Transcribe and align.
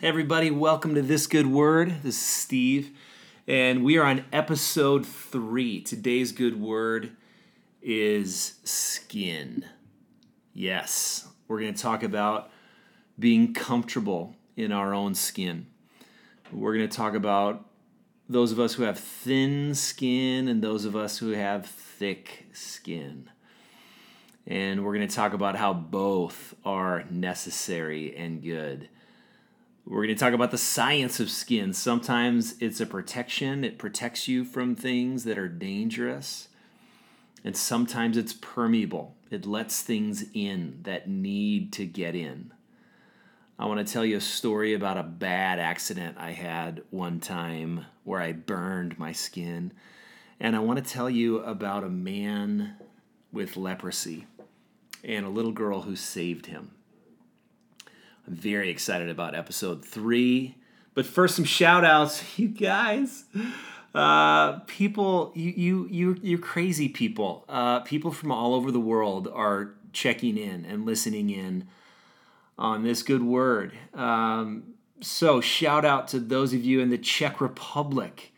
everybody, 0.00 0.48
welcome 0.48 0.94
to 0.94 1.02
This 1.02 1.26
Good 1.26 1.48
Word. 1.48 2.02
This 2.04 2.14
is 2.14 2.20
Steve, 2.20 2.96
and 3.48 3.82
we 3.82 3.98
are 3.98 4.04
on 4.04 4.24
episode 4.32 5.04
three. 5.04 5.80
Today's 5.80 6.30
good 6.30 6.60
word 6.60 7.16
is 7.82 8.60
skin. 8.62 9.64
Yes, 10.54 11.26
we're 11.48 11.58
going 11.58 11.74
to 11.74 11.82
talk 11.82 12.04
about 12.04 12.52
being 13.18 13.52
comfortable 13.52 14.36
in 14.56 14.70
our 14.70 14.94
own 14.94 15.16
skin. 15.16 15.66
We're 16.52 16.76
going 16.76 16.88
to 16.88 16.96
talk 16.96 17.14
about 17.14 17.68
those 18.28 18.52
of 18.52 18.60
us 18.60 18.74
who 18.74 18.84
have 18.84 19.00
thin 19.00 19.74
skin 19.74 20.46
and 20.46 20.62
those 20.62 20.84
of 20.84 20.94
us 20.94 21.18
who 21.18 21.30
have 21.30 21.66
thick 21.66 22.46
skin. 22.52 23.30
And 24.46 24.84
we're 24.84 24.94
going 24.94 25.08
to 25.08 25.14
talk 25.14 25.32
about 25.32 25.56
how 25.56 25.72
both 25.74 26.54
are 26.64 27.04
necessary 27.10 28.16
and 28.16 28.40
good. 28.40 28.88
We're 29.88 30.04
going 30.04 30.14
to 30.14 30.20
talk 30.22 30.34
about 30.34 30.50
the 30.50 30.58
science 30.58 31.18
of 31.18 31.30
skin. 31.30 31.72
Sometimes 31.72 32.56
it's 32.60 32.78
a 32.78 32.84
protection, 32.84 33.64
it 33.64 33.78
protects 33.78 34.28
you 34.28 34.44
from 34.44 34.74
things 34.74 35.24
that 35.24 35.38
are 35.38 35.48
dangerous. 35.48 36.48
And 37.42 37.56
sometimes 37.56 38.18
it's 38.18 38.34
permeable, 38.34 39.14
it 39.30 39.46
lets 39.46 39.80
things 39.80 40.26
in 40.34 40.80
that 40.82 41.08
need 41.08 41.72
to 41.72 41.86
get 41.86 42.14
in. 42.14 42.52
I 43.58 43.64
want 43.64 43.84
to 43.84 43.90
tell 43.90 44.04
you 44.04 44.18
a 44.18 44.20
story 44.20 44.74
about 44.74 44.98
a 44.98 45.02
bad 45.02 45.58
accident 45.58 46.18
I 46.18 46.32
had 46.32 46.82
one 46.90 47.18
time 47.18 47.86
where 48.04 48.20
I 48.20 48.32
burned 48.32 48.98
my 48.98 49.12
skin. 49.12 49.72
And 50.38 50.54
I 50.54 50.58
want 50.58 50.84
to 50.84 50.92
tell 50.92 51.08
you 51.08 51.38
about 51.38 51.82
a 51.82 51.88
man 51.88 52.74
with 53.32 53.56
leprosy 53.56 54.26
and 55.02 55.24
a 55.24 55.30
little 55.30 55.52
girl 55.52 55.80
who 55.80 55.96
saved 55.96 56.44
him. 56.44 56.72
I'm 58.28 58.34
very 58.34 58.68
excited 58.68 59.08
about 59.08 59.34
episode 59.34 59.82
three. 59.82 60.56
But 60.92 61.06
first, 61.06 61.36
some 61.36 61.46
shout 61.46 61.82
outs, 61.82 62.22
you 62.38 62.48
guys. 62.48 63.24
Uh, 63.94 64.58
people, 64.66 65.32
you, 65.34 65.54
you, 65.56 65.88
you, 65.90 66.16
you 66.20 66.38
crazy 66.38 66.90
people. 66.90 67.46
Uh, 67.48 67.80
people 67.80 68.12
from 68.12 68.30
all 68.30 68.54
over 68.54 68.70
the 68.70 68.80
world 68.80 69.28
are 69.32 69.74
checking 69.94 70.36
in 70.36 70.66
and 70.66 70.84
listening 70.84 71.30
in 71.30 71.68
on 72.58 72.82
this 72.82 73.02
good 73.02 73.22
word. 73.22 73.72
Um, 73.94 74.74
so, 75.00 75.40
shout 75.40 75.86
out 75.86 76.08
to 76.08 76.20
those 76.20 76.52
of 76.52 76.62
you 76.62 76.80
in 76.80 76.90
the 76.90 76.98
Czech 76.98 77.40
Republic, 77.40 78.34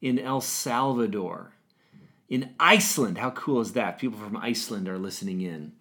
in 0.00 0.18
El 0.18 0.40
Salvador, 0.40 1.52
in 2.30 2.54
Iceland. 2.58 3.18
How 3.18 3.32
cool 3.32 3.60
is 3.60 3.74
that? 3.74 3.98
People 3.98 4.18
from 4.18 4.38
Iceland 4.38 4.88
are 4.88 4.98
listening 4.98 5.42
in 5.42 5.72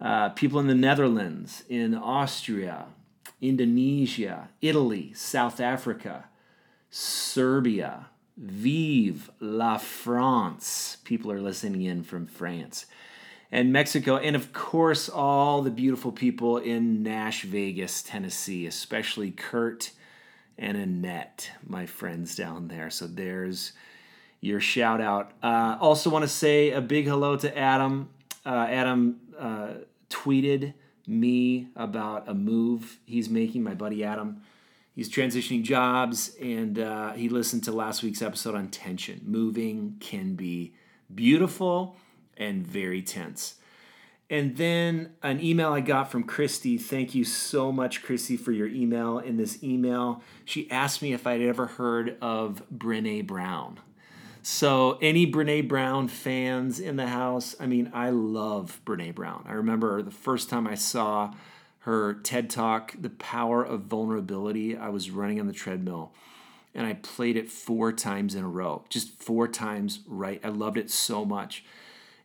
uh, 0.00 0.30
people 0.30 0.60
in 0.60 0.66
the 0.66 0.74
Netherlands, 0.74 1.64
in 1.68 1.94
Austria, 1.94 2.86
Indonesia, 3.40 4.48
Italy, 4.60 5.12
South 5.14 5.60
Africa, 5.60 6.26
Serbia, 6.90 8.06
Vive 8.36 9.30
la 9.40 9.78
France. 9.78 10.98
People 11.04 11.32
are 11.32 11.40
listening 11.40 11.82
in 11.82 12.04
from 12.04 12.26
France 12.26 12.86
and 13.50 13.72
Mexico, 13.72 14.16
and 14.16 14.36
of 14.36 14.52
course, 14.52 15.08
all 15.08 15.62
the 15.62 15.70
beautiful 15.70 16.12
people 16.12 16.58
in 16.58 17.02
Nash 17.02 17.42
Vegas, 17.42 18.02
Tennessee, 18.02 18.66
especially 18.66 19.30
Kurt 19.30 19.90
and 20.58 20.76
Annette, 20.76 21.50
my 21.66 21.86
friends 21.86 22.36
down 22.36 22.68
there. 22.68 22.90
So 22.90 23.06
there's 23.06 23.72
your 24.40 24.60
shout 24.60 25.00
out. 25.00 25.32
Uh, 25.42 25.78
also, 25.80 26.10
want 26.10 26.24
to 26.24 26.28
say 26.28 26.70
a 26.70 26.80
big 26.80 27.06
hello 27.06 27.36
to 27.36 27.56
Adam. 27.56 28.10
Uh, 28.44 28.66
Adam 28.68 29.20
uh, 29.38 29.68
tweeted 30.10 30.74
me 31.06 31.68
about 31.76 32.28
a 32.28 32.34
move 32.34 32.98
he's 33.06 33.28
making, 33.28 33.62
my 33.62 33.74
buddy 33.74 34.04
Adam. 34.04 34.42
He's 34.94 35.10
transitioning 35.10 35.62
jobs, 35.62 36.34
and 36.40 36.78
uh, 36.78 37.12
he 37.12 37.28
listened 37.28 37.64
to 37.64 37.72
last 37.72 38.02
week's 38.02 38.20
episode 38.20 38.54
on 38.54 38.68
tension. 38.68 39.20
Moving 39.24 39.96
can 40.00 40.34
be 40.34 40.74
beautiful 41.14 41.96
and 42.36 42.66
very 42.66 43.02
tense. 43.02 43.54
And 44.30 44.56
then 44.56 45.14
an 45.22 45.42
email 45.42 45.72
I 45.72 45.80
got 45.80 46.10
from 46.10 46.24
Christy. 46.24 46.76
Thank 46.76 47.14
you 47.14 47.24
so 47.24 47.72
much, 47.72 48.02
Christy, 48.02 48.36
for 48.36 48.52
your 48.52 48.66
email. 48.66 49.18
In 49.18 49.36
this 49.36 49.62
email, 49.62 50.22
she 50.44 50.70
asked 50.70 51.00
me 51.00 51.14
if 51.14 51.26
I'd 51.26 51.40
ever 51.40 51.66
heard 51.66 52.18
of 52.20 52.62
Brene 52.70 53.26
Brown. 53.26 53.80
So, 54.50 54.96
any 55.02 55.30
Brene 55.30 55.68
Brown 55.68 56.08
fans 56.08 56.80
in 56.80 56.96
the 56.96 57.08
house? 57.08 57.54
I 57.60 57.66
mean, 57.66 57.90
I 57.92 58.08
love 58.08 58.80
Brene 58.86 59.14
Brown. 59.14 59.44
I 59.46 59.52
remember 59.52 60.00
the 60.00 60.10
first 60.10 60.48
time 60.48 60.66
I 60.66 60.74
saw 60.74 61.34
her 61.80 62.14
TED 62.14 62.48
Talk, 62.48 62.94
The 62.98 63.10
Power 63.10 63.62
of 63.62 63.82
Vulnerability, 63.82 64.74
I 64.74 64.88
was 64.88 65.10
running 65.10 65.38
on 65.38 65.48
the 65.48 65.52
treadmill 65.52 66.14
and 66.74 66.86
I 66.86 66.94
played 66.94 67.36
it 67.36 67.50
four 67.50 67.92
times 67.92 68.34
in 68.34 68.42
a 68.42 68.48
row, 68.48 68.84
just 68.88 69.22
four 69.22 69.48
times 69.48 70.00
right. 70.06 70.40
I 70.42 70.48
loved 70.48 70.78
it 70.78 70.90
so 70.90 71.26
much. 71.26 71.62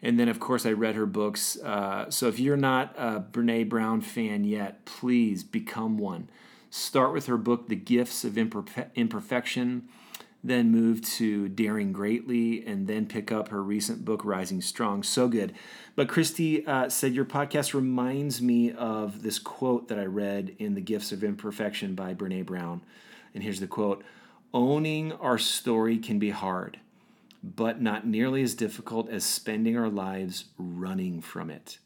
And 0.01 0.17
then, 0.17 0.29
of 0.29 0.39
course, 0.39 0.65
I 0.65 0.71
read 0.71 0.95
her 0.95 1.05
books. 1.05 1.59
Uh, 1.59 2.09
so, 2.09 2.29
if 2.29 2.39
you're 2.39 2.55
not 2.55 2.95
a 2.97 3.19
Brene 3.19 3.67
Brown 3.67 3.99
fan 3.99 4.45
yet, 4.45 4.85
please 4.85 5.43
become 5.43 5.97
one. 5.97 6.29
Start 6.69 7.11
with 7.11 7.25
her 7.25 7.37
book, 7.37 7.67
The 7.67 7.75
Gifts 7.75 8.23
of 8.23 8.35
Imperfe- 8.35 8.91
Imperfection 8.95 9.89
then 10.43 10.71
move 10.71 11.01
to 11.01 11.47
Daring 11.47 11.93
Greatly, 11.93 12.65
and 12.65 12.85
then 12.85 13.05
pick 13.05 13.31
up 13.31 13.47
her 13.47 13.63
recent 13.63 14.03
book, 14.03 14.25
Rising 14.25 14.61
Strong. 14.61 15.03
So 15.03 15.29
good. 15.29 15.53
But 15.95 16.09
Christy 16.09 16.67
uh, 16.67 16.89
said, 16.89 17.13
Your 17.13 17.23
podcast 17.23 17.73
reminds 17.73 18.41
me 18.41 18.73
of 18.73 19.23
this 19.23 19.39
quote 19.39 19.87
that 19.87 19.99
I 19.99 20.05
read 20.05 20.53
in 20.59 20.75
The 20.75 20.81
Gifts 20.81 21.13
of 21.13 21.23
Imperfection 21.23 21.95
by 21.95 22.13
Brene 22.13 22.45
Brown. 22.45 22.81
And 23.33 23.41
here's 23.41 23.61
the 23.61 23.67
quote 23.67 24.03
Owning 24.53 25.13
our 25.13 25.37
story 25.37 25.97
can 25.97 26.19
be 26.19 26.31
hard, 26.31 26.77
but 27.41 27.81
not 27.81 28.05
nearly 28.05 28.43
as 28.43 28.53
difficult 28.53 29.09
as 29.09 29.23
spending 29.23 29.77
our 29.77 29.89
lives 29.89 30.45
running 30.57 31.21
from 31.21 31.49
it. 31.49 31.79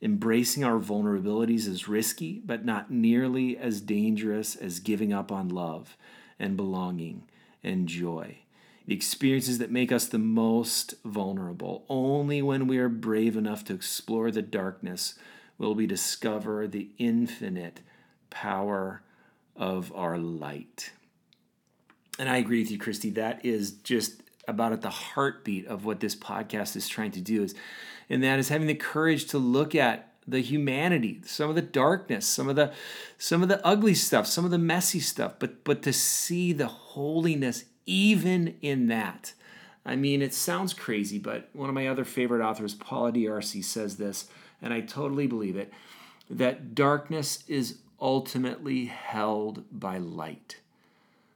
Embracing 0.00 0.62
our 0.64 0.78
vulnerabilities 0.78 1.66
is 1.66 1.88
risky, 1.88 2.40
but 2.44 2.64
not 2.64 2.90
nearly 2.90 3.58
as 3.58 3.80
dangerous 3.80 4.54
as 4.54 4.78
giving 4.78 5.12
up 5.12 5.30
on 5.32 5.48
love 5.48 5.96
and 6.38 6.56
belonging 6.56 7.24
and 7.62 7.86
joy. 7.86 8.38
The 8.86 8.94
experiences 8.94 9.58
that 9.58 9.70
make 9.70 9.92
us 9.92 10.06
the 10.06 10.18
most 10.18 10.94
vulnerable. 11.04 11.84
Only 11.88 12.42
when 12.42 12.66
we 12.66 12.78
are 12.78 12.88
brave 12.88 13.36
enough 13.36 13.64
to 13.66 13.74
explore 13.74 14.30
the 14.30 14.42
darkness 14.42 15.14
will 15.58 15.74
we 15.74 15.86
discover 15.86 16.66
the 16.66 16.88
infinite 16.98 17.80
power 18.30 19.02
of 19.54 19.92
our 19.94 20.18
light. 20.18 20.92
And 22.18 22.28
I 22.28 22.38
agree 22.38 22.62
with 22.62 22.70
you, 22.70 22.78
Christy. 22.78 23.10
That 23.10 23.44
is 23.44 23.72
just 23.72 24.22
about 24.48 24.72
at 24.72 24.82
the 24.82 24.90
heartbeat 24.90 25.66
of 25.66 25.84
what 25.84 26.00
this 26.00 26.16
podcast 26.16 26.74
is 26.76 26.88
trying 26.88 27.12
to 27.12 27.20
do 27.20 27.42
is 27.42 27.54
and 28.10 28.24
that 28.24 28.40
is 28.40 28.48
having 28.48 28.66
the 28.66 28.74
courage 28.74 29.26
to 29.26 29.38
look 29.38 29.74
at 29.74 30.09
the 30.30 30.40
humanity, 30.40 31.20
some 31.24 31.48
of 31.48 31.56
the 31.56 31.62
darkness, 31.62 32.26
some 32.26 32.48
of 32.48 32.56
the 32.56 32.72
some 33.18 33.42
of 33.42 33.48
the 33.48 33.64
ugly 33.66 33.94
stuff, 33.94 34.26
some 34.26 34.44
of 34.44 34.50
the 34.50 34.58
messy 34.58 35.00
stuff, 35.00 35.34
but 35.38 35.64
but 35.64 35.82
to 35.82 35.92
see 35.92 36.52
the 36.52 36.68
holiness 36.68 37.64
even 37.86 38.56
in 38.62 38.86
that. 38.88 39.32
I 39.84 39.96
mean, 39.96 40.22
it 40.22 40.34
sounds 40.34 40.74
crazy, 40.74 41.18
but 41.18 41.48
one 41.52 41.68
of 41.68 41.74
my 41.74 41.88
other 41.88 42.04
favorite 42.04 42.44
authors, 42.44 42.74
Paula 42.74 43.12
D'Arcy, 43.12 43.62
says 43.62 43.96
this, 43.96 44.28
and 44.60 44.74
I 44.74 44.82
totally 44.82 45.26
believe 45.26 45.56
it, 45.56 45.72
that 46.28 46.74
darkness 46.74 47.44
is 47.48 47.78
ultimately 48.00 48.86
held 48.86 49.64
by 49.72 49.98
light. 49.98 50.60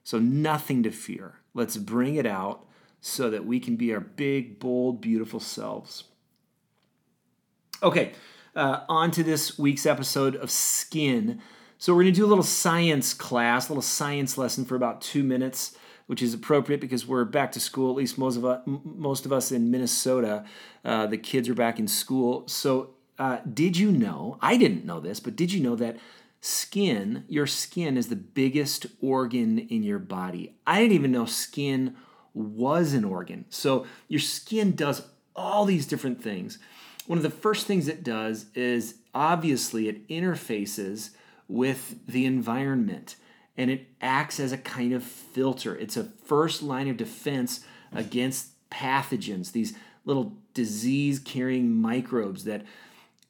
So 0.04 0.19
nothing 0.19 0.83
to 0.83 0.91
fear. 0.91 1.41
Let's 1.54 1.77
bring 1.77 2.16
it 2.16 2.27
out 2.27 2.66
so 3.00 3.31
that 3.31 3.47
we 3.47 3.60
can 3.60 3.77
be 3.77 3.93
our 3.93 4.00
big, 4.00 4.59
bold, 4.59 5.00
beautiful 5.00 5.41
selves. 5.41 6.04
Okay, 7.83 8.12
uh, 8.56 8.81
on 8.88 9.10
to 9.12 9.22
this 9.22 9.59
week's 9.59 9.87
episode 9.87 10.37
of 10.37 10.50
Skin. 10.50 11.41
So, 11.78 11.92
we're 11.92 12.04
going 12.04 12.15
to 12.15 12.20
do 12.20 12.25
a 12.25 12.28
little 12.28 12.44
science 12.44 13.12
class, 13.12 13.69
a 13.69 13.72
little 13.72 13.82
science 13.82 14.39
lesson 14.39 14.65
for 14.65 14.77
about 14.77 15.01
two 15.01 15.24
minutes, 15.24 15.77
which 16.06 16.22
is 16.22 16.34
appropriate 16.34 16.80
because 16.80 17.06
we're 17.06 17.24
back 17.24 17.53
to 17.53 17.60
school. 17.60 17.91
At 17.91 17.97
least 17.97 18.16
most 18.16 18.36
of 18.36 18.45
us, 18.45 18.62
most 18.66 19.27
of 19.27 19.33
us 19.33 19.51
in 19.53 19.71
Minnesota, 19.71 20.45
uh, 20.84 21.06
the 21.06 21.18
kids 21.18 21.48
are 21.48 21.54
back 21.54 21.78
in 21.78 21.89
school. 21.89 22.47
So, 22.48 22.91
uh, 23.18 23.39
did 23.53 23.77
you 23.77 23.91
know? 23.91 24.39
I 24.41 24.56
didn't 24.56 24.84
know 24.84 25.01
this, 25.01 25.21
but 25.21 25.36
did 25.36 25.53
you 25.53 25.60
know 25.62 25.77
that 25.77 25.98
skin, 26.41 27.24
your 27.28 27.47
skin, 27.47 27.97
is 27.97 28.09
the 28.09 28.16
biggest 28.16 28.86
organ 29.01 29.59
in 29.59 29.83
your 29.83 29.98
body? 29.98 30.54
I 30.66 30.80
didn't 30.80 30.95
even 30.95 31.12
know 31.12 31.27
skin 31.27 31.97
was 32.33 32.92
an 32.92 33.04
organ. 33.04 33.47
So, 33.51 33.84
your 34.09 34.21
skin 34.21 34.77
does 34.77 35.03
all 35.36 35.65
these 35.65 35.86
different 35.86 36.22
things 36.22 36.59
one 37.06 37.18
of 37.18 37.22
the 37.22 37.30
first 37.30 37.66
things 37.66 37.89
it 37.89 38.03
does 38.03 38.47
is 38.54 38.97
obviously 39.15 39.89
it 39.89 40.09
interfaces 40.09 41.10
with 41.48 42.06
the 42.06 42.24
environment 42.24 43.16
and 43.56 43.71
it 43.71 43.86
acts 44.01 44.41
as 44.41 44.53
a 44.53 44.59
kind 44.59 44.92
of 44.92 45.03
filter. 45.03 45.77
It's 45.77 45.97
a 45.97 46.04
first 46.04 46.62
line 46.62 46.89
of 46.89 46.97
defense 46.97 47.65
against 47.92 48.48
pathogens, 48.71 49.53
these 49.53 49.74
little 50.04 50.36
disease 50.54 51.18
carrying 51.18 51.71
microbes 51.71 52.45
that 52.45 52.65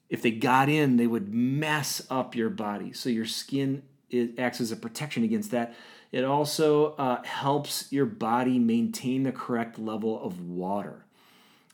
if 0.09 0.23
they 0.23 0.31
got 0.31 0.69
in, 0.69 0.97
they 0.97 1.07
would 1.07 1.33
mess 1.33 2.07
up 2.09 2.35
your 2.35 2.51
body. 2.51 2.93
So 2.93 3.09
your 3.09 3.27
skin 3.27 3.83
it 4.11 4.39
acts 4.39 4.61
as 4.61 4.71
a 4.71 4.77
protection 4.77 5.25
against 5.25 5.51
that. 5.51 5.75
It 6.13 6.25
also 6.25 6.95
uh, 6.95 7.23
helps 7.25 7.91
your 7.91 8.07
body 8.07 8.59
maintain 8.59 9.25
the 9.25 9.33
correct 9.33 9.79
level 9.79 10.23
of 10.23 10.41
water, 10.49 11.05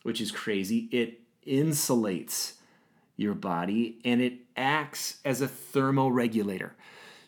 which 0.03 0.19
is 0.19 0.31
crazy. 0.31 0.89
It 0.91 1.20
insulates 1.47 2.53
your 3.17 3.33
body 3.33 3.99
and 4.03 4.21
it 4.21 4.33
acts 4.55 5.17
as 5.23 5.41
a 5.41 5.47
thermoregulator. 5.47 6.71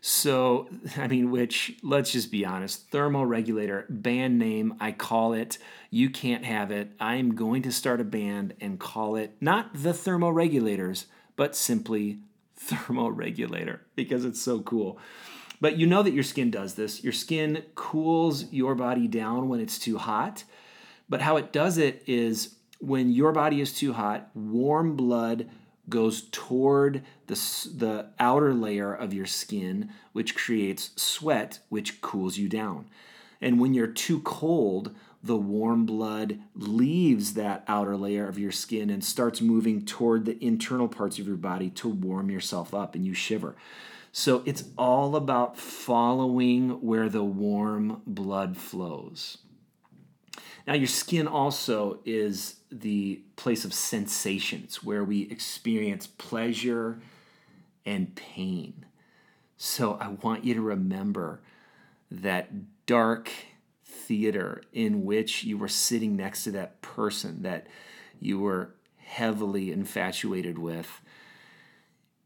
So, 0.01 0.67
I 0.97 1.07
mean, 1.07 1.31
which, 1.31 1.77
let's 1.81 2.11
just 2.11 2.31
be 2.31 2.45
honest, 2.45 2.91
thermoregulator, 2.91 3.85
band 3.89 4.37
name, 4.37 4.75
I 4.79 4.91
call 4.91 5.33
it, 5.33 5.57
you 5.89 6.09
can't 6.09 6.43
have 6.43 6.71
it. 6.71 6.91
I'm 6.99 7.35
going 7.35 7.61
to 7.63 7.71
start 7.71 8.01
a 8.01 8.05
band 8.05 8.55
and 8.59 8.79
call 8.79 9.15
it 9.15 9.35
not 9.39 9.73
the 9.73 9.91
thermoregulators, 9.91 11.05
but 11.35 11.55
simply 11.55 12.19
thermoregulator 12.59 13.79
because 13.95 14.25
it's 14.25 14.41
so 14.41 14.59
cool. 14.61 14.99
But 15.61 15.77
you 15.77 15.87
know 15.87 16.03
that 16.03 16.13
your 16.13 16.23
skin 16.23 16.51
does 16.51 16.73
this. 16.73 17.01
Your 17.05 17.13
skin 17.13 17.63
cools 17.73 18.51
your 18.51 18.75
body 18.75 19.07
down 19.07 19.47
when 19.47 19.61
it's 19.61 19.79
too 19.79 19.97
hot. 19.97 20.43
But 21.07 21.21
how 21.21 21.37
it 21.37 21.53
does 21.53 21.77
it 21.77 22.03
is 22.05 22.55
when 22.83 23.11
your 23.11 23.31
body 23.31 23.61
is 23.61 23.73
too 23.73 23.93
hot, 23.93 24.29
warm 24.35 24.95
blood 24.95 25.49
goes 25.87 26.23
toward 26.31 27.03
the, 27.27 27.35
the 27.75 28.09
outer 28.19 28.53
layer 28.53 28.93
of 28.93 29.13
your 29.13 29.25
skin, 29.25 29.89
which 30.11 30.35
creates 30.35 30.91
sweat, 30.95 31.59
which 31.69 32.01
cools 32.01 32.37
you 32.37 32.49
down. 32.49 32.89
And 33.41 33.59
when 33.59 33.73
you're 33.73 33.87
too 33.87 34.19
cold, 34.21 34.93
the 35.23 35.37
warm 35.37 35.85
blood 35.85 36.39
leaves 36.55 37.33
that 37.35 37.63
outer 37.67 37.95
layer 37.95 38.27
of 38.27 38.37
your 38.37 38.51
skin 38.51 38.89
and 38.89 39.03
starts 39.03 39.39
moving 39.39 39.85
toward 39.85 40.25
the 40.25 40.43
internal 40.43 40.89
parts 40.89 41.17
of 41.19 41.27
your 41.27 41.37
body 41.37 41.69
to 41.69 41.87
warm 41.87 42.29
yourself 42.29 42.73
up 42.73 42.95
and 42.95 43.05
you 43.05 43.13
shiver. 43.13 43.55
So 44.11 44.43
it's 44.45 44.65
all 44.77 45.15
about 45.15 45.57
following 45.57 46.81
where 46.81 47.07
the 47.07 47.23
warm 47.23 48.01
blood 48.05 48.57
flows. 48.57 49.37
Now, 50.67 50.73
your 50.73 50.87
skin 50.87 51.27
also 51.27 51.99
is 52.05 52.55
the 52.81 53.21
place 53.35 53.65
of 53.65 53.73
sensations 53.73 54.83
where 54.83 55.03
we 55.03 55.23
experience 55.23 56.07
pleasure 56.07 56.99
and 57.85 58.15
pain. 58.15 58.85
So 59.57 59.97
I 59.99 60.09
want 60.09 60.43
you 60.43 60.53
to 60.55 60.61
remember 60.61 61.41
that 62.09 62.85
dark 62.85 63.29
theater 63.85 64.61
in 64.73 65.05
which 65.05 65.43
you 65.43 65.57
were 65.57 65.67
sitting 65.67 66.15
next 66.15 66.43
to 66.43 66.51
that 66.51 66.81
person 66.81 67.43
that 67.43 67.67
you 68.19 68.39
were 68.39 68.75
heavily 68.97 69.71
infatuated 69.71 70.57
with. 70.57 71.01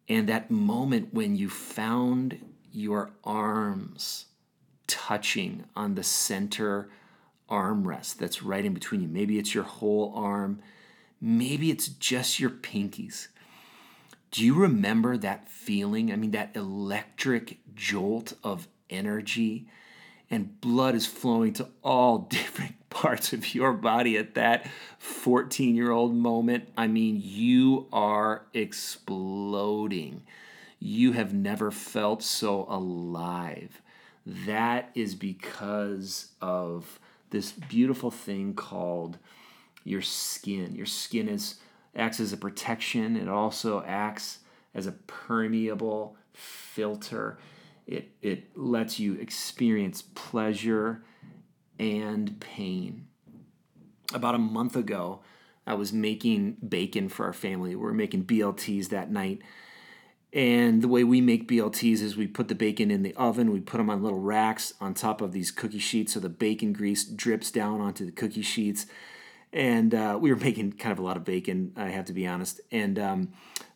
And 0.09 0.27
that 0.29 0.49
moment 0.49 1.13
when 1.13 1.35
you 1.35 1.49
found 1.49 2.39
your 2.71 3.11
arms 3.23 4.25
touching 4.88 5.65
on 5.75 5.95
the 5.95 6.03
center 6.03 6.89
armrest 7.49 8.17
that's 8.17 8.44
right 8.44 8.65
in 8.65 8.73
between 8.73 9.01
you. 9.01 9.07
Maybe 9.07 9.39
it's 9.39 9.53
your 9.53 9.63
whole 9.63 10.13
arm, 10.15 10.59
maybe 11.21 11.71
it's 11.71 11.88
just 11.88 12.39
your 12.39 12.49
pinkies. 12.49 13.27
Do 14.31 14.44
you 14.45 14.55
remember 14.55 15.17
that 15.17 15.49
feeling? 15.49 16.11
I 16.11 16.15
mean, 16.15 16.31
that 16.31 16.55
electric 16.55 17.59
jolt 17.75 18.33
of 18.44 18.67
energy 18.89 19.67
and 20.29 20.59
blood 20.59 20.95
is 20.95 21.05
flowing 21.05 21.53
to 21.53 21.69
all 21.83 22.17
different 22.29 22.75
parts 22.89 23.33
of 23.33 23.53
your 23.53 23.73
body 23.73 24.17
at 24.17 24.33
that 24.35 24.67
14 24.99 25.75
year 25.75 25.91
old 25.91 26.15
moment. 26.15 26.69
I 26.77 26.88
mean, 26.88 27.21
you 27.23 27.88
are 27.91 28.44
exploding. 28.53 30.23
You 30.79 31.13
have 31.13 31.33
never 31.33 31.71
felt 31.71 32.21
so 32.21 32.65
alive. 32.69 33.81
That 34.25 34.91
is 34.94 35.15
because 35.15 36.31
of 36.41 36.99
this 37.29 37.51
beautiful 37.51 38.12
thing 38.12 38.53
called 38.53 39.18
your 39.83 40.01
skin. 40.01 40.75
Your 40.75 40.85
skin 40.85 41.27
is 41.27 41.56
acts 41.95 42.19
as 42.19 42.33
a 42.33 42.38
protection. 42.38 43.15
It 43.15 43.27
also 43.27 43.83
acts 43.85 44.39
as 44.74 44.88
a 44.88 44.91
permeable 44.91 46.18
filter. 46.33 47.38
It, 47.85 48.12
it 48.21 48.57
lets 48.57 49.00
you 49.00 49.13
experience 49.15 50.03
pleasure 50.13 51.03
and 51.79 52.39
pain. 52.39 53.07
About 54.13 54.35
a 54.35 54.39
month 54.39 54.75
ago, 54.75 55.21
I 55.65 55.73
was 55.73 55.91
making 55.91 56.57
bacon 56.68 57.09
for 57.09 57.25
our 57.25 57.33
family. 57.33 57.71
We 57.71 57.83
were 57.83 57.94
making 57.94 58.25
BLTs 58.25 58.89
that 58.89 59.12
night. 59.12 59.41
And 60.37 60.83
the 60.83 60.87
way 60.87 61.03
we 61.03 61.19
make 61.19 61.47
BLTs 61.47 61.99
is 62.03 62.15
we 62.15 62.27
put 62.27 62.47
the 62.47 62.53
bacon 62.53 62.91
in 62.91 63.01
the 63.01 63.15
oven, 63.15 63.51
we 63.51 63.59
put 63.59 63.77
them 63.77 63.89
on 63.89 64.03
little 64.03 64.19
racks 64.19 64.71
on 64.79 64.93
top 64.93 65.19
of 65.19 65.31
these 65.31 65.49
cookie 65.49 65.79
sheets 65.79 66.13
so 66.13 66.19
the 66.19 66.29
bacon 66.29 66.73
grease 66.73 67.03
drips 67.03 67.49
down 67.49 67.81
onto 67.81 68.05
the 68.05 68.11
cookie 68.11 68.43
sheets. 68.43 68.85
And 69.51 69.95
uh, 69.95 70.19
we 70.21 70.31
were 70.31 70.39
making 70.39 70.73
kind 70.73 70.91
of 70.93 70.99
a 70.99 71.01
lot 71.01 71.17
of 71.17 71.25
bacon, 71.25 71.73
I 71.75 71.89
have 71.89 72.05
to 72.05 72.13
be 72.13 72.27
honest. 72.27 72.61
And 72.71 72.99
um, 72.99 73.29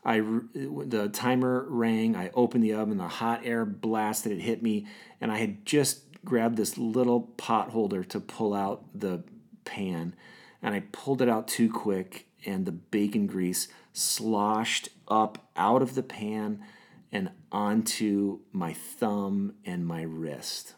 I 0.06 0.20
the 0.20 1.10
timer 1.12 1.66
rang. 1.68 2.16
I 2.16 2.30
opened 2.36 2.64
the 2.64 2.74
oven. 2.74 2.98
The 2.98 3.08
hot 3.08 3.42
air 3.44 3.66
blasted. 3.66 4.32
It 4.32 4.42
hit 4.42 4.62
me, 4.62 4.86
and 5.20 5.32
I 5.32 5.38
had 5.38 5.66
just 5.66 6.04
grabbed 6.24 6.58
this 6.58 6.78
little 6.78 7.22
pot 7.22 7.70
holder 7.70 8.04
to 8.04 8.20
pull 8.20 8.54
out 8.54 8.84
the 8.94 9.24
pan, 9.66 10.16
and 10.62 10.74
I 10.74 10.84
pulled 10.92 11.22
it 11.22 11.30
out 11.30 11.48
too 11.48 11.72
quick, 11.72 12.28
and 12.46 12.66
the 12.66 12.72
bacon 12.72 13.28
grease 13.28 13.68
sloshed 13.94 14.90
up 15.08 15.50
out 15.56 15.82
of 15.82 15.96
the 15.96 16.04
pan 16.04 16.64
and 17.12 17.30
onto 17.52 18.40
my 18.52 18.74
thumb 18.74 19.54
and 19.66 19.86
my 19.86 20.02
wrist. 20.02 20.76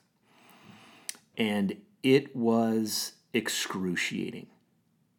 And 1.38 1.78
it 2.02 2.36
was 2.36 3.14
excruciating 3.34 4.48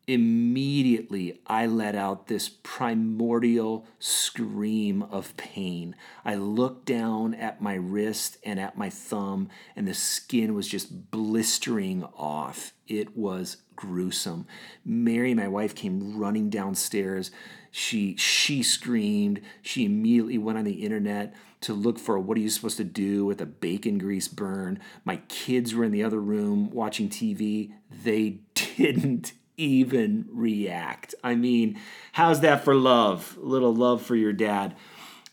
immediately 0.07 1.41
I 1.47 1.67
let 1.67 1.95
out 1.95 2.27
this 2.27 2.49
primordial 2.49 3.87
scream 3.99 5.03
of 5.03 5.37
pain. 5.37 5.97
I 6.25 6.35
looked 6.35 6.87
down 6.87 7.35
at 7.35 7.63
my 7.63 7.75
wrist 7.75 8.39
and 8.45 8.61
at 8.61 8.77
my 8.77 8.91
thumb, 8.91 9.49
and 9.75 9.89
the 9.89 9.95
skin 9.95 10.55
was 10.55 10.69
just 10.69 11.11
blistering 11.11 12.05
off. 12.17 12.73
It 12.87 13.17
was 13.17 13.59
gruesome. 13.77 14.47
Mary, 14.85 15.35
my 15.35 15.49
wife, 15.49 15.75
came 15.75 16.19
running 16.19 16.51
downstairs. 16.51 17.31
She 17.71 18.17
she 18.17 18.63
screamed. 18.63 19.41
She 19.63 19.85
immediately 19.85 20.39
went 20.39 20.59
on 20.59 20.65
the 20.65 20.85
internet 20.85 21.35
to 21.63 21.73
look 21.73 21.99
for 21.99 22.19
what 22.19 22.37
are 22.37 22.43
you 22.43 22.51
supposed 22.51 22.77
to 22.77 22.85
do 22.85 23.25
with 23.25 23.41
a 23.41 23.47
bacon 23.47 23.97
grease 23.97 24.29
burn. 24.29 24.79
My 25.05 25.17
kids 25.29 25.75
were 25.75 25.85
in 25.85 25.93
the 25.93 26.03
other 26.03 26.21
room 26.21 26.71
watching 26.71 27.09
TV. 27.09 27.73
They 27.91 28.41
didn't 28.55 29.33
even 29.57 30.27
react. 30.31 31.15
I 31.23 31.35
mean, 31.35 31.79
how's 32.13 32.41
that 32.41 32.65
for 32.65 32.75
love? 32.75 33.39
A 33.41 33.45
little 33.45 33.75
love 33.75 34.03
for 34.03 34.17
your 34.17 34.33
dad. 34.33 34.75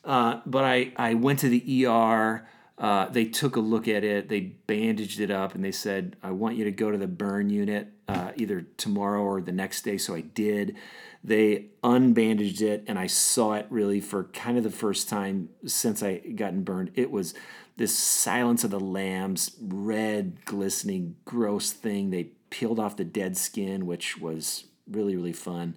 Uh, 0.03 0.41
but 0.45 0.63
I, 0.63 0.91
I 0.95 1.13
went 1.13 1.39
to 1.39 1.49
the 1.49 1.85
ER. 1.85 2.47
Uh, 2.77 3.07
they 3.09 3.25
took 3.25 3.55
a 3.55 3.59
look 3.59 3.87
at 3.87 4.03
it. 4.03 4.29
They 4.29 4.39
bandaged 4.39 5.19
it 5.19 5.29
up 5.29 5.53
and 5.53 5.63
they 5.63 5.71
said, 5.71 6.15
I 6.23 6.31
want 6.31 6.55
you 6.55 6.63
to 6.63 6.71
go 6.71 6.89
to 6.89 6.97
the 6.97 7.07
burn 7.07 7.49
unit 7.49 7.89
uh, 8.07 8.31
either 8.35 8.61
tomorrow 8.77 9.21
or 9.21 9.41
the 9.41 9.51
next 9.51 9.83
day. 9.83 9.97
So 9.97 10.15
I 10.15 10.21
did. 10.21 10.75
They 11.23 11.67
unbandaged 11.83 12.61
it 12.61 12.83
and 12.87 12.97
I 12.97 13.05
saw 13.05 13.53
it 13.53 13.67
really 13.69 14.01
for 14.01 14.23
kind 14.25 14.57
of 14.57 14.63
the 14.63 14.71
first 14.71 15.07
time 15.07 15.49
since 15.65 16.01
I 16.01 16.17
gotten 16.17 16.63
burned. 16.63 16.91
It 16.95 17.11
was 17.11 17.35
this 17.77 17.97
Silence 17.97 18.63
of 18.63 18.71
the 18.71 18.79
Lambs, 18.79 19.55
red, 19.61 20.45
glistening, 20.45 21.15
gross 21.25 21.71
thing. 21.71 22.09
They 22.09 22.31
peeled 22.51 22.79
off 22.79 22.96
the 22.96 23.03
dead 23.03 23.36
skin, 23.36 23.88
which 23.88 24.20
was 24.20 24.65
really, 24.88 25.15
really 25.15 25.34
fun. 25.34 25.75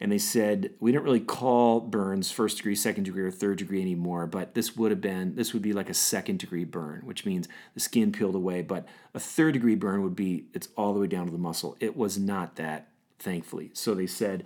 And 0.00 0.10
they 0.10 0.18
said, 0.18 0.74
we 0.80 0.90
don't 0.90 1.04
really 1.04 1.20
call 1.20 1.78
burns 1.78 2.32
first 2.32 2.56
degree, 2.56 2.74
second 2.74 3.04
degree, 3.04 3.22
or 3.22 3.30
third 3.30 3.58
degree 3.58 3.80
anymore, 3.80 4.26
but 4.26 4.54
this 4.54 4.76
would 4.76 4.90
have 4.90 5.00
been, 5.00 5.36
this 5.36 5.52
would 5.52 5.62
be 5.62 5.72
like 5.72 5.88
a 5.88 5.94
second 5.94 6.40
degree 6.40 6.64
burn, 6.64 7.02
which 7.04 7.24
means 7.24 7.48
the 7.74 7.80
skin 7.80 8.10
peeled 8.10 8.34
away. 8.34 8.62
But 8.62 8.86
a 9.14 9.20
third 9.20 9.52
degree 9.52 9.76
burn 9.76 10.02
would 10.02 10.16
be, 10.16 10.46
it's 10.54 10.68
all 10.76 10.92
the 10.92 10.98
way 10.98 11.06
down 11.06 11.26
to 11.26 11.32
the 11.32 11.38
muscle. 11.38 11.76
It 11.78 11.96
was 11.96 12.18
not 12.18 12.56
that, 12.56 12.88
thankfully. 13.20 13.70
So 13.74 13.94
they 13.94 14.08
said, 14.08 14.44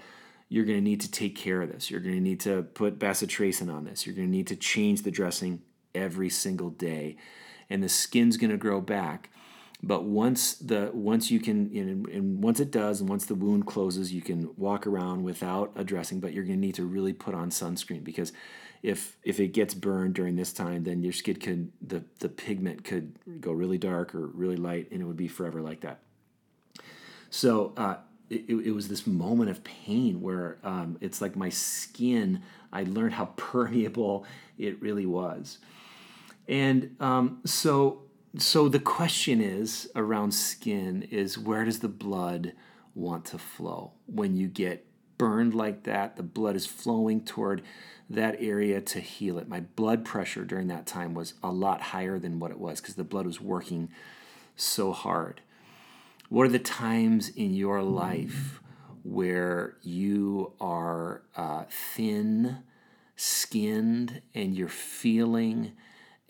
you're 0.50 0.66
going 0.66 0.78
to 0.78 0.85
need 0.85 1.00
to 1.00 1.11
take 1.11 1.35
care 1.35 1.62
of 1.62 1.73
this. 1.73 1.90
You're 1.90 2.00
going 2.00 2.16
to 2.16 2.21
need 2.21 2.40
to 2.40 2.62
put 2.62 2.99
bacitracin 2.99 3.73
on 3.73 3.85
this. 3.85 4.06
You're 4.06 4.14
going 4.14 4.28
to 4.28 4.37
need 4.37 4.49
to 4.49 4.56
change 4.56 5.02
the 5.02 5.11
dressing 5.11 5.62
every 5.95 6.28
single 6.28 6.68
day. 6.68 7.16
And 7.71 7.83
the 7.83 7.88
skin's 7.88 8.37
going 8.37 8.50
to 8.50 8.59
grow 8.59 8.83
back 8.83 9.30
but 9.83 10.04
once 10.04 10.54
the 10.54 10.90
once 10.92 11.30
you 11.30 11.38
can 11.38 11.71
and, 11.76 12.09
and 12.09 12.42
once 12.42 12.61
it 12.61 12.71
does 12.71 13.00
and 13.00 13.09
once 13.09 13.26
the 13.26 13.35
wound 13.35 13.66
closes 13.66 14.12
you 14.12 14.23
can 14.23 14.50
walk 14.56 14.87
around 14.87 15.23
without 15.23 15.73
a 15.76 15.85
dressing 15.85 16.21
but 16.21 16.33
you're 16.33 16.45
going 16.45 16.59
to 16.59 16.66
need 16.66 16.75
to 16.75 16.85
really 16.85 17.12
put 17.12 17.35
on 17.35 17.50
sunscreen 17.50 18.02
because 18.02 18.33
if 18.83 19.16
if 19.23 19.38
it 19.40 19.49
gets 19.49 19.75
burned 19.75 20.14
during 20.14 20.37
this 20.37 20.52
time 20.52 20.85
then 20.85 21.02
your 21.02 21.12
skin 21.12 21.37
could 21.37 21.73
the 21.80 22.02
the 22.21 22.28
pigment 22.28 22.85
could 22.85 23.18
go 23.40 23.52
really 23.52 23.78
dark 23.78 24.14
or 24.14 24.26
really 24.28 24.56
light 24.56 24.90
and 24.90 25.02
it 25.02 25.04
would 25.04 25.16
be 25.16 25.28
forever 25.28 25.61
like 25.61 25.80
that. 25.80 26.00
So 27.28 27.73
uh, 27.76 27.97
it, 28.30 28.49
it 28.49 28.75
was 28.75 28.88
this 28.88 29.06
moment 29.06 29.50
of 29.50 29.62
pain 29.62 30.21
where 30.21 30.59
um, 30.64 30.97
it's 31.00 31.21
like 31.21 31.37
my 31.37 31.49
skin 31.49 32.42
i 32.73 32.83
learned 32.83 33.14
how 33.14 33.26
permeable 33.37 34.25
it 34.59 34.80
really 34.80 35.06
was. 35.06 35.59
And 36.49 36.97
um, 37.00 37.40
so, 37.45 38.02
so 38.38 38.69
the 38.69 38.81
question 38.81 39.40
is 39.40 39.90
around 39.95 40.33
skin 40.33 41.02
is 41.11 41.38
where 41.38 41.64
does 41.64 41.81
the 41.81 41.88
blood 41.88 42.52
want 42.95 43.25
to 43.26 43.38
flow 43.38 43.93
when 44.07 44.37
you 44.37 44.49
get 44.49 44.87
burned 45.19 45.55
like 45.55 45.85
that? 45.85 46.16
The 46.16 46.23
blood 46.23 46.57
is 46.57 46.66
flowing 46.66 47.23
toward 47.23 47.62
that 48.09 48.37
area 48.38 48.81
to 48.81 49.00
heal 49.00 49.38
it. 49.38 49.49
My 49.49 49.61
blood 49.61 50.05
pressure 50.05 50.45
during 50.45 50.69
that 50.69 50.87
time 50.87 51.14
was 51.14 51.35
a 51.43 51.50
lot 51.50 51.81
higher 51.81 52.19
than 52.19 52.38
what 52.38 52.50
it 52.50 52.59
was 52.59 52.81
because 52.81 52.95
the 52.95 53.05
blood 53.05 53.26
was 53.26 53.40
working 53.40 53.88
so 54.55 54.93
hard. 54.93 55.40
What 56.28 56.47
are 56.47 56.50
the 56.50 56.59
times 56.59 57.28
in 57.28 57.55
your 57.55 57.83
life 57.83 58.61
where 59.02 59.76
you 59.83 60.52
are 60.61 61.23
uh, 61.37 61.64
thin 61.69 62.59
skinned 63.14 64.23
and 64.35 64.55
you're 64.55 64.69
feeling 64.69 65.73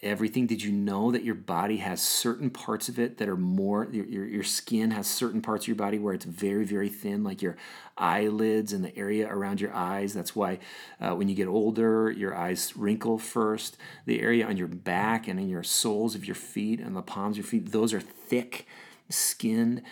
everything? 0.06 0.46
Did 0.46 0.62
you 0.62 0.72
know 0.72 1.10
that 1.10 1.24
your 1.24 1.34
body 1.34 1.78
has 1.78 2.00
certain 2.00 2.50
parts 2.50 2.88
of 2.88 2.98
it 2.98 3.18
that 3.18 3.28
are 3.28 3.36
more 3.36 3.88
your, 3.90 4.06
your, 4.06 4.24
your 4.24 4.44
skin 4.44 4.92
has 4.92 5.06
certain 5.06 5.42
parts 5.42 5.64
of 5.64 5.68
your 5.68 5.76
body 5.76 5.98
where 5.98 6.14
it's 6.14 6.24
very 6.24 6.64
very 6.64 6.88
thin 6.88 7.24
like 7.24 7.42
your 7.42 7.56
eyelids 7.98 8.72
and 8.72 8.84
the 8.84 8.96
area 8.96 9.28
around 9.28 9.60
your 9.60 9.74
eyes? 9.74 10.14
That's 10.14 10.34
why 10.34 10.60
uh, 11.00 11.14
when 11.14 11.28
you 11.28 11.34
get 11.34 11.48
older 11.48 12.10
your 12.10 12.34
eyes 12.34 12.76
wrinkle 12.76 13.18
first. 13.18 13.76
The 14.06 14.20
area 14.20 14.46
on 14.46 14.56
your 14.56 14.68
back 14.68 15.28
and 15.28 15.38
in 15.38 15.48
your 15.48 15.62
soles 15.62 16.14
of 16.14 16.24
your 16.24 16.34
feet 16.34 16.80
and 16.80 16.96
the 16.96 17.02
palms 17.02 17.36
of 17.36 17.44
your 17.44 17.50
feet 17.50 17.72
those 17.72 17.92
are 17.92 18.00
thick 18.00 18.66
skinned 19.10 19.82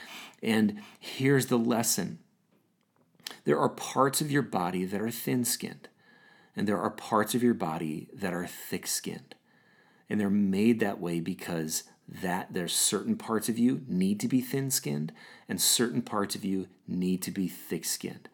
and 0.43 0.81
here's 0.99 1.47
the 1.47 1.59
lesson. 1.59 2.21
There 3.45 3.59
are 3.59 3.69
parts 3.69 4.21
of 4.21 4.31
your 4.31 4.43
body 4.43 4.85
that 4.85 5.01
are 5.01 5.11
thin 5.11 5.45
skinned 5.45 5.89
and 6.57 6.69
there 6.69 6.79
are 6.79 6.91
parts 6.91 7.35
of 7.35 7.43
your 7.43 7.55
body 7.55 8.09
that 8.15 8.33
are 8.33 8.47
thick 8.47 8.87
skinned. 8.87 9.35
And 10.09 10.21
they're 10.21 10.31
made 10.31 10.81
that 10.81 11.01
way 11.01 11.21
because 11.21 11.85
that 12.07 12.53
there's 12.53 12.75
certain 12.75 13.17
parts 13.17 13.49
of 13.49 13.59
you 13.59 13.83
need 13.89 14.21
to 14.21 14.29
be 14.29 14.41
thin 14.41 14.71
skinned 14.71 15.13
and 15.49 15.61
certain 15.61 16.03
parts 16.03 16.35
of 16.35 16.45
you 16.45 16.69
need 16.87 17.23
to 17.23 17.31
be 17.31 17.49
thick 17.49 17.85
skinned. 17.85 18.29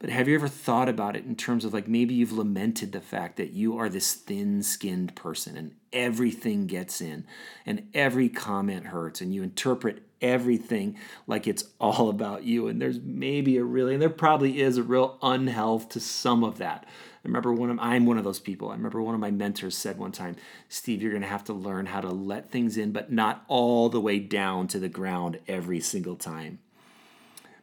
But 0.00 0.08
have 0.08 0.28
you 0.28 0.34
ever 0.34 0.48
thought 0.48 0.88
about 0.88 1.14
it 1.14 1.26
in 1.26 1.36
terms 1.36 1.62
of 1.64 1.74
like 1.74 1.86
maybe 1.86 2.14
you've 2.14 2.32
lamented 2.32 2.92
the 2.92 3.02
fact 3.02 3.36
that 3.36 3.52
you 3.52 3.76
are 3.76 3.90
this 3.90 4.14
thin 4.14 4.62
skinned 4.62 5.14
person 5.14 5.58
and 5.58 5.74
everything 5.92 6.66
gets 6.66 7.02
in 7.02 7.26
and 7.66 7.86
every 7.92 8.30
comment 8.30 8.86
hurts 8.86 9.20
and 9.20 9.34
you 9.34 9.42
interpret 9.42 10.02
everything 10.22 10.96
like 11.26 11.46
it's 11.46 11.64
all 11.78 12.08
about 12.08 12.44
you. 12.44 12.66
And 12.66 12.80
there's 12.80 12.98
maybe 12.98 13.58
a 13.58 13.64
really, 13.64 13.92
and 13.92 14.00
there 14.00 14.08
probably 14.08 14.62
is 14.62 14.78
a 14.78 14.82
real 14.82 15.18
unhealth 15.22 15.90
to 15.90 16.00
some 16.00 16.44
of 16.44 16.56
that. 16.58 16.86
I 16.88 17.28
remember 17.28 17.52
one 17.52 17.68
of 17.68 17.78
I'm 17.78 18.06
one 18.06 18.16
of 18.16 18.24
those 18.24 18.40
people. 18.40 18.70
I 18.70 18.76
remember 18.76 19.02
one 19.02 19.14
of 19.14 19.20
my 19.20 19.30
mentors 19.30 19.76
said 19.76 19.98
one 19.98 20.12
time, 20.12 20.36
Steve, 20.70 21.02
you're 21.02 21.12
going 21.12 21.20
to 21.20 21.28
have 21.28 21.44
to 21.44 21.52
learn 21.52 21.84
how 21.84 22.00
to 22.00 22.08
let 22.08 22.50
things 22.50 22.78
in, 22.78 22.92
but 22.92 23.12
not 23.12 23.44
all 23.48 23.90
the 23.90 24.00
way 24.00 24.18
down 24.18 24.66
to 24.68 24.78
the 24.78 24.88
ground 24.88 25.38
every 25.46 25.80
single 25.80 26.16
time. 26.16 26.58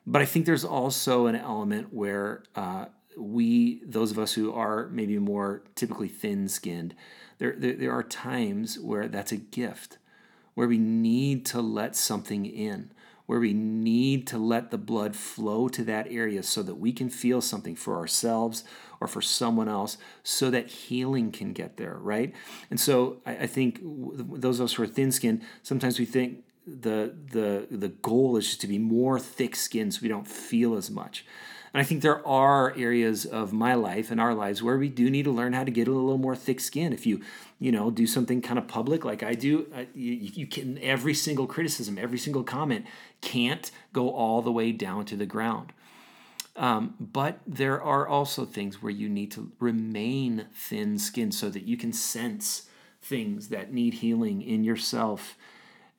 But 0.09 0.21
I 0.21 0.25
think 0.25 0.45
there's 0.45 0.63
also 0.63 1.27
an 1.27 1.35
element 1.35 1.93
where 1.93 2.43
uh, 2.55 2.85
we, 3.17 3.81
those 3.85 4.09
of 4.09 4.17
us 4.17 4.33
who 4.33 4.53
are 4.53 4.87
maybe 4.87 5.19
more 5.19 5.63
typically 5.75 6.07
thin 6.07 6.47
skinned, 6.47 6.95
there, 7.39 7.53
there, 7.57 7.73
there 7.73 7.91
are 7.91 8.03
times 8.03 8.79
where 8.79 9.09
that's 9.09 9.33
a 9.33 9.37
gift, 9.37 9.97
where 10.53 10.67
we 10.67 10.77
need 10.77 11.45
to 11.47 11.61
let 11.61 11.95
something 11.95 12.45
in 12.45 12.91
where 13.27 13.39
we 13.39 13.53
need 13.53 14.25
to 14.25 14.37
let 14.37 14.71
the 14.71 14.77
blood 14.77 15.15
flow 15.15 15.67
to 15.67 15.83
that 15.83 16.07
area 16.09 16.41
so 16.41 16.63
that 16.63 16.75
we 16.75 16.91
can 16.93 17.09
feel 17.09 17.41
something 17.41 17.75
for 17.75 17.97
ourselves 17.97 18.63
or 18.99 19.07
for 19.07 19.21
someone 19.21 19.67
else 19.67 19.97
so 20.23 20.49
that 20.49 20.67
healing 20.67 21.29
can 21.29 21.51
get 21.51 21.75
there, 21.75 21.97
right? 22.01 22.33
And 22.71 22.79
so 22.79 23.17
I, 23.25 23.31
I 23.39 23.47
think 23.47 23.79
those 23.83 24.59
of 24.59 24.65
us 24.65 24.73
who 24.73 24.83
are 24.83 24.87
thin 24.87 25.11
skinned, 25.11 25.41
sometimes 25.61 25.99
we 25.99 26.05
think 26.05 26.45
the, 26.67 27.13
the, 27.31 27.67
the 27.71 27.87
goal 27.87 28.37
is 28.37 28.45
just 28.45 28.61
to 28.61 28.67
be 28.67 28.77
more 28.77 29.19
thick 29.19 29.55
skinned 29.55 29.93
so 29.93 29.99
we 30.01 30.09
don't 30.09 30.27
feel 30.27 30.75
as 30.75 30.91
much. 30.91 31.25
And 31.73 31.81
I 31.81 31.83
think 31.83 32.01
there 32.01 32.25
are 32.27 32.73
areas 32.77 33.25
of 33.25 33.53
my 33.53 33.73
life 33.73 34.09
and 34.11 34.19
our 34.19 34.33
lives 34.33 34.63
where 34.63 34.77
we 34.77 34.89
do 34.89 35.09
need 35.09 35.23
to 35.23 35.31
learn 35.31 35.53
how 35.53 35.63
to 35.63 35.71
get 35.71 35.87
a 35.87 35.91
little 35.91 36.17
more 36.17 36.35
thick 36.35 36.59
skin. 36.59 36.93
If 36.93 37.05
you, 37.05 37.21
you 37.59 37.71
know, 37.71 37.91
do 37.91 38.07
something 38.07 38.41
kind 38.41 38.57
of 38.57 38.67
public 38.67 39.05
like 39.05 39.21
I 39.23 39.33
do, 39.33 39.67
uh, 39.75 39.83
you, 39.93 40.13
you 40.13 40.47
can 40.47 40.77
every 40.79 41.13
single 41.13 41.45
criticism, 41.45 41.97
every 41.97 42.17
single 42.17 42.43
comment 42.43 42.85
can't 43.21 43.69
go 43.93 44.09
all 44.09 44.41
the 44.41 44.51
way 44.51 44.71
down 44.71 45.05
to 45.05 45.15
the 45.15 45.25
ground. 45.25 45.73
Um, 46.55 46.95
but 46.99 47.39
there 47.45 47.81
are 47.81 48.07
also 48.07 48.43
things 48.43 48.81
where 48.81 48.91
you 48.91 49.07
need 49.07 49.31
to 49.33 49.51
remain 49.59 50.47
thin 50.55 50.97
skinned 50.97 51.35
so 51.35 51.49
that 51.49 51.63
you 51.63 51.77
can 51.77 51.93
sense 51.93 52.67
things 53.01 53.49
that 53.49 53.71
need 53.71 53.95
healing 53.95 54.41
in 54.41 54.63
yourself 54.63 55.37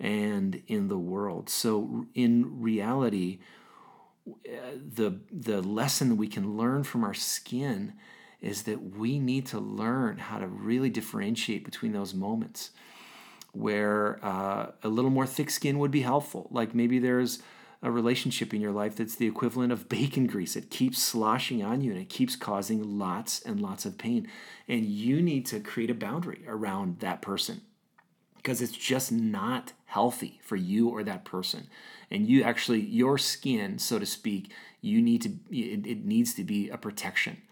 and 0.01 0.63
in 0.67 0.89
the 0.89 0.99
world. 0.99 1.51
So, 1.51 2.07
in 2.15 2.61
reality, 2.61 3.41
the 4.45 5.21
the 5.31 5.63
lesson 5.63 6.17
we 6.17 6.29
can 6.29 6.57
learn 6.57 6.85
from 6.85 7.05
our 7.05 7.15
skin 7.15 7.95
is 8.41 8.63
that 8.63 8.97
we 8.97 9.19
need 9.19 9.47
to 9.47 9.59
learn 9.59 10.19
how 10.19 10.39
to 10.39 10.47
really 10.47 10.91
differentiate 10.91 11.65
between 11.65 11.93
those 11.93 12.15
moments 12.15 12.71
where 13.53 14.25
uh, 14.25 14.71
a 14.83 14.89
little 14.89 15.11
more 15.11 15.27
thick 15.27 15.51
skin 15.51 15.79
would 15.79 15.91
be 15.91 16.03
helpful. 16.03 16.49
Like 16.51 16.75
maybe 16.75 16.99
there's 16.99 17.41
a 17.83 17.91
relationship 17.91 18.53
in 18.53 18.61
your 18.61 18.73
life 18.73 18.97
that's 18.97 19.17
the 19.17 19.27
equivalent 19.27 19.73
of 19.73 19.89
bacon 19.89 20.27
grease. 20.27 20.55
It 20.55 20.71
keeps 20.71 21.03
sloshing 21.03 21.63
on 21.63 21.81
you 21.81 21.93
and 21.93 22.01
it 22.01 22.09
keeps 22.09 22.37
causing 22.37 22.99
lots 22.99 23.41
and 23.41 23.61
lots 23.61 23.85
of 23.87 23.99
pain. 23.99 24.29
And 24.69 24.85
you 24.85 25.21
need 25.23 25.47
to 25.47 25.61
create 25.61 25.91
a 25.91 25.95
boundary 25.95 26.45
around 26.47 27.01
that 27.01 27.23
person 27.23 27.63
because 28.39 28.63
it's 28.63 28.73
just 28.73 29.13
not 29.13 29.73
healthy 29.85 30.41
for 30.43 30.57
you 30.57 30.89
or 30.89 31.03
that 31.05 31.25
person. 31.25 31.69
And 32.11 32.27
you 32.27 32.43
actually 32.43 32.81
your 32.81 33.19
skin 33.19 33.79
so 33.79 33.99
to 33.99 34.07
speak 34.07 34.51
you 34.81 35.03
need 35.03 35.23
to 35.23 35.31
it, 35.51 35.87
it 35.87 36.05
needs 36.05 36.35
to 36.35 36.45
be 36.45 36.71
a 36.71 36.79
protection. 36.79 37.43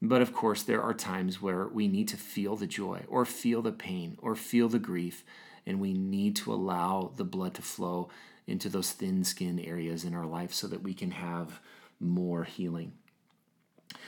But 0.00 0.22
of 0.22 0.32
course 0.32 0.62
there 0.62 0.82
are 0.82 0.94
times 0.94 1.42
where 1.42 1.66
we 1.66 1.88
need 1.88 2.08
to 2.08 2.16
feel 2.16 2.56
the 2.56 2.66
joy 2.66 3.02
or 3.08 3.24
feel 3.24 3.62
the 3.62 3.72
pain 3.72 4.16
or 4.20 4.36
feel 4.36 4.68
the 4.68 4.78
grief 4.78 5.24
and 5.66 5.80
we 5.80 5.94
need 5.94 6.36
to 6.36 6.52
allow 6.52 7.12
the 7.16 7.24
blood 7.24 7.54
to 7.54 7.62
flow 7.62 8.10
into 8.46 8.68
those 8.68 8.92
thin 8.92 9.24
skin 9.24 9.58
areas 9.58 10.04
in 10.04 10.14
our 10.14 10.26
life 10.26 10.52
so 10.52 10.66
that 10.68 10.82
we 10.82 10.92
can 10.92 11.10
have 11.10 11.60
more 11.98 12.44
healing. 12.44 12.92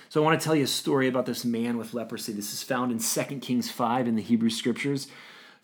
So 0.08 0.20
i 0.20 0.24
want 0.24 0.38
to 0.38 0.44
tell 0.44 0.54
you 0.54 0.64
a 0.64 0.68
story 0.68 1.08
about 1.08 1.26
this 1.26 1.44
man 1.44 1.78
with 1.78 1.94
leprosy. 1.94 2.32
This 2.32 2.52
is 2.52 2.62
found 2.62 2.92
in 2.92 2.98
2 2.98 3.38
kings 3.40 3.70
5 3.70 4.06
in 4.06 4.16
the 4.16 4.22
hebrew 4.22 4.50
scriptures 4.50 5.08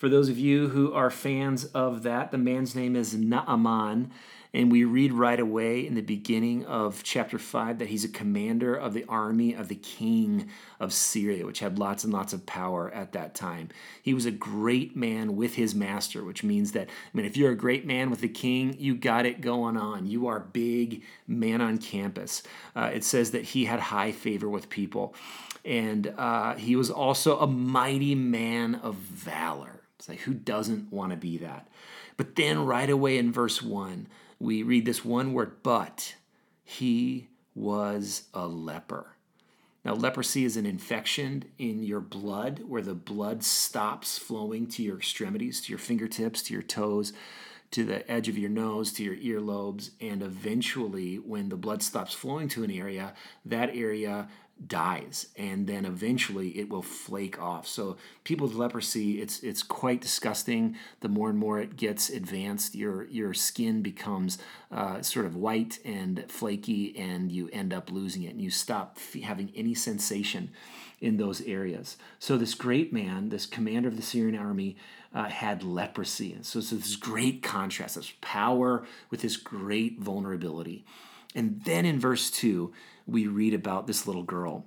for 0.02 0.08
those 0.08 0.28
of 0.28 0.36
you 0.36 0.70
who 0.70 0.92
are 0.92 1.10
fans 1.10 1.64
of 1.66 2.02
that, 2.02 2.32
the 2.32 2.36
man's 2.36 2.74
name 2.74 2.96
is 2.96 3.14
Naaman. 3.14 4.10
And 4.54 4.70
we 4.70 4.84
read 4.84 5.14
right 5.14 5.40
away 5.40 5.86
in 5.86 5.94
the 5.94 6.02
beginning 6.02 6.66
of 6.66 7.02
chapter 7.02 7.38
5 7.38 7.78
that 7.78 7.88
he's 7.88 8.04
a 8.04 8.08
commander 8.08 8.74
of 8.74 8.92
the 8.92 9.06
army 9.08 9.54
of 9.54 9.68
the 9.68 9.76
king 9.76 10.50
of 10.78 10.92
Syria, 10.92 11.46
which 11.46 11.60
had 11.60 11.78
lots 11.78 12.04
and 12.04 12.12
lots 12.12 12.34
of 12.34 12.44
power 12.44 12.90
at 12.90 13.12
that 13.12 13.34
time. 13.34 13.70
He 14.02 14.12
was 14.12 14.26
a 14.26 14.30
great 14.30 14.94
man 14.94 15.36
with 15.36 15.54
his 15.54 15.74
master, 15.74 16.22
which 16.22 16.44
means 16.44 16.72
that, 16.72 16.88
I 16.88 17.16
mean, 17.16 17.24
if 17.24 17.34
you're 17.34 17.52
a 17.52 17.56
great 17.56 17.86
man 17.86 18.10
with 18.10 18.20
the 18.20 18.28
king, 18.28 18.76
you 18.78 18.94
got 18.94 19.24
it 19.24 19.40
going 19.40 19.78
on. 19.78 20.06
You 20.06 20.26
are 20.26 20.40
big 20.40 21.02
man 21.26 21.62
on 21.62 21.78
campus. 21.78 22.42
Uh, 22.76 22.90
it 22.92 23.04
says 23.04 23.30
that 23.30 23.44
he 23.44 23.64
had 23.64 23.80
high 23.80 24.12
favor 24.12 24.50
with 24.50 24.68
people. 24.68 25.14
And 25.64 26.12
uh, 26.18 26.56
he 26.56 26.76
was 26.76 26.90
also 26.90 27.38
a 27.38 27.46
mighty 27.46 28.14
man 28.14 28.74
of 28.74 28.96
valor. 28.96 29.80
It's 29.98 30.10
like, 30.10 30.20
who 30.20 30.34
doesn't 30.34 30.92
want 30.92 31.12
to 31.12 31.16
be 31.16 31.38
that? 31.38 31.68
But 32.18 32.36
then, 32.36 32.66
right 32.66 32.90
away 32.90 33.16
in 33.16 33.32
verse 33.32 33.62
1, 33.62 34.08
we 34.42 34.64
read 34.64 34.84
this 34.84 35.04
one 35.04 35.32
word, 35.32 35.62
but 35.62 36.16
he 36.64 37.28
was 37.54 38.24
a 38.34 38.44
leper. 38.48 39.14
Now, 39.84 39.94
leprosy 39.94 40.44
is 40.44 40.56
an 40.56 40.66
infection 40.66 41.44
in 41.58 41.84
your 41.84 42.00
blood 42.00 42.62
where 42.66 42.82
the 42.82 42.94
blood 42.94 43.44
stops 43.44 44.18
flowing 44.18 44.66
to 44.68 44.82
your 44.82 44.96
extremities, 44.96 45.60
to 45.60 45.70
your 45.70 45.78
fingertips, 45.78 46.42
to 46.42 46.54
your 46.54 46.62
toes, 46.62 47.12
to 47.70 47.84
the 47.84 48.08
edge 48.10 48.28
of 48.28 48.36
your 48.36 48.50
nose, 48.50 48.92
to 48.94 49.04
your 49.04 49.16
earlobes. 49.16 49.90
And 50.00 50.22
eventually, 50.22 51.20
when 51.20 51.48
the 51.48 51.56
blood 51.56 51.80
stops 51.80 52.12
flowing 52.12 52.48
to 52.48 52.64
an 52.64 52.70
area, 52.72 53.14
that 53.44 53.70
area 53.72 54.28
dies 54.68 55.28
and 55.36 55.66
then 55.66 55.84
eventually 55.84 56.58
it 56.58 56.68
will 56.68 56.82
flake 56.82 57.40
off. 57.40 57.66
So 57.66 57.96
people 58.24 58.46
with 58.46 58.56
leprosy 58.56 59.20
it's 59.20 59.42
it's 59.42 59.62
quite 59.62 60.00
disgusting. 60.00 60.76
The 61.00 61.08
more 61.08 61.30
and 61.30 61.38
more 61.38 61.60
it 61.60 61.76
gets 61.76 62.10
advanced 62.10 62.74
your 62.74 63.04
your 63.04 63.34
skin 63.34 63.82
becomes 63.82 64.38
uh, 64.70 65.02
sort 65.02 65.26
of 65.26 65.36
white 65.36 65.78
and 65.84 66.24
flaky 66.28 66.96
and 66.96 67.30
you 67.30 67.48
end 67.52 67.72
up 67.72 67.90
losing 67.90 68.22
it 68.22 68.30
and 68.30 68.40
you 68.40 68.50
stop 68.50 68.96
f- 68.96 69.22
having 69.22 69.52
any 69.54 69.74
sensation 69.74 70.50
in 71.00 71.16
those 71.16 71.40
areas. 71.42 71.96
So 72.18 72.36
this 72.36 72.54
great 72.54 72.92
man 72.92 73.30
this 73.30 73.46
commander 73.46 73.88
of 73.88 73.96
the 73.96 74.02
syrian 74.02 74.38
army 74.38 74.76
uh, 75.14 75.24
had 75.24 75.62
leprosy 75.62 76.32
and 76.32 76.46
so 76.46 76.58
it's 76.58 76.70
this 76.70 76.96
great 76.96 77.42
contrast 77.42 77.96
this 77.96 78.12
power 78.20 78.84
with 79.10 79.22
this 79.22 79.36
great 79.36 79.98
vulnerability. 79.98 80.84
And 81.34 81.62
then 81.64 81.86
in 81.86 81.98
verse 81.98 82.30
2 82.30 82.72
we 83.06 83.26
read 83.26 83.54
about 83.54 83.86
this 83.86 84.06
little 84.06 84.22
girl. 84.22 84.66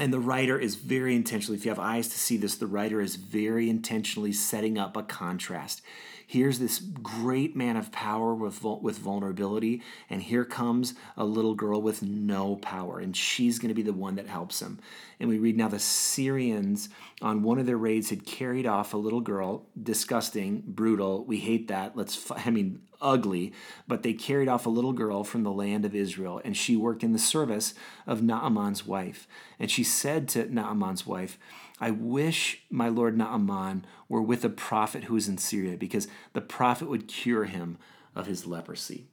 And 0.00 0.12
the 0.12 0.20
writer 0.20 0.58
is 0.58 0.76
very 0.76 1.16
intentionally, 1.16 1.58
if 1.58 1.64
you 1.64 1.70
have 1.70 1.80
eyes 1.80 2.08
to 2.08 2.18
see 2.18 2.36
this, 2.36 2.54
the 2.54 2.68
writer 2.68 3.00
is 3.00 3.16
very 3.16 3.68
intentionally 3.68 4.32
setting 4.32 4.78
up 4.78 4.96
a 4.96 5.02
contrast. 5.02 5.82
Here's 6.24 6.58
this 6.58 6.78
great 6.78 7.56
man 7.56 7.78
of 7.78 7.90
power 7.90 8.34
with, 8.34 8.62
with 8.62 8.98
vulnerability, 8.98 9.82
and 10.10 10.22
here 10.22 10.44
comes 10.44 10.92
a 11.16 11.24
little 11.24 11.54
girl 11.54 11.80
with 11.80 12.02
no 12.02 12.56
power, 12.56 13.00
and 13.00 13.16
she's 13.16 13.58
going 13.58 13.70
to 13.70 13.74
be 13.74 13.82
the 13.82 13.94
one 13.94 14.16
that 14.16 14.26
helps 14.26 14.60
him. 14.60 14.78
And 15.18 15.30
we 15.30 15.38
read 15.38 15.56
now 15.56 15.68
the 15.68 15.78
Syrians 15.78 16.90
on 17.22 17.42
one 17.42 17.58
of 17.58 17.64
their 17.64 17.78
raids 17.78 18.10
had 18.10 18.26
carried 18.26 18.66
off 18.66 18.92
a 18.92 18.98
little 18.98 19.22
girl, 19.22 19.66
disgusting, 19.82 20.62
brutal. 20.66 21.24
We 21.24 21.38
hate 21.38 21.68
that. 21.68 21.96
Let's, 21.96 22.30
I 22.30 22.50
mean, 22.50 22.82
ugly, 23.00 23.52
but 23.86 24.02
they 24.02 24.12
carried 24.12 24.48
off 24.48 24.66
a 24.66 24.70
little 24.70 24.92
girl 24.92 25.24
from 25.24 25.42
the 25.42 25.52
land 25.52 25.84
of 25.84 25.94
Israel, 25.94 26.40
and 26.44 26.56
she 26.56 26.76
worked 26.76 27.02
in 27.02 27.12
the 27.12 27.18
service 27.18 27.74
of 28.06 28.22
Naaman's 28.22 28.86
wife. 28.86 29.26
And 29.58 29.70
she 29.70 29.84
said 29.84 30.28
to 30.28 30.52
Naaman's 30.52 31.06
wife, 31.06 31.38
I 31.80 31.90
wish 31.90 32.62
my 32.70 32.88
lord 32.88 33.16
Naaman 33.16 33.84
were 34.08 34.22
with 34.22 34.44
a 34.44 34.50
prophet 34.50 35.04
who 35.04 35.16
is 35.16 35.28
in 35.28 35.38
Syria, 35.38 35.76
because 35.76 36.08
the 36.32 36.40
prophet 36.40 36.88
would 36.88 37.08
cure 37.08 37.44
him 37.44 37.78
of 38.14 38.26
his 38.26 38.46
leprosy. 38.46 39.06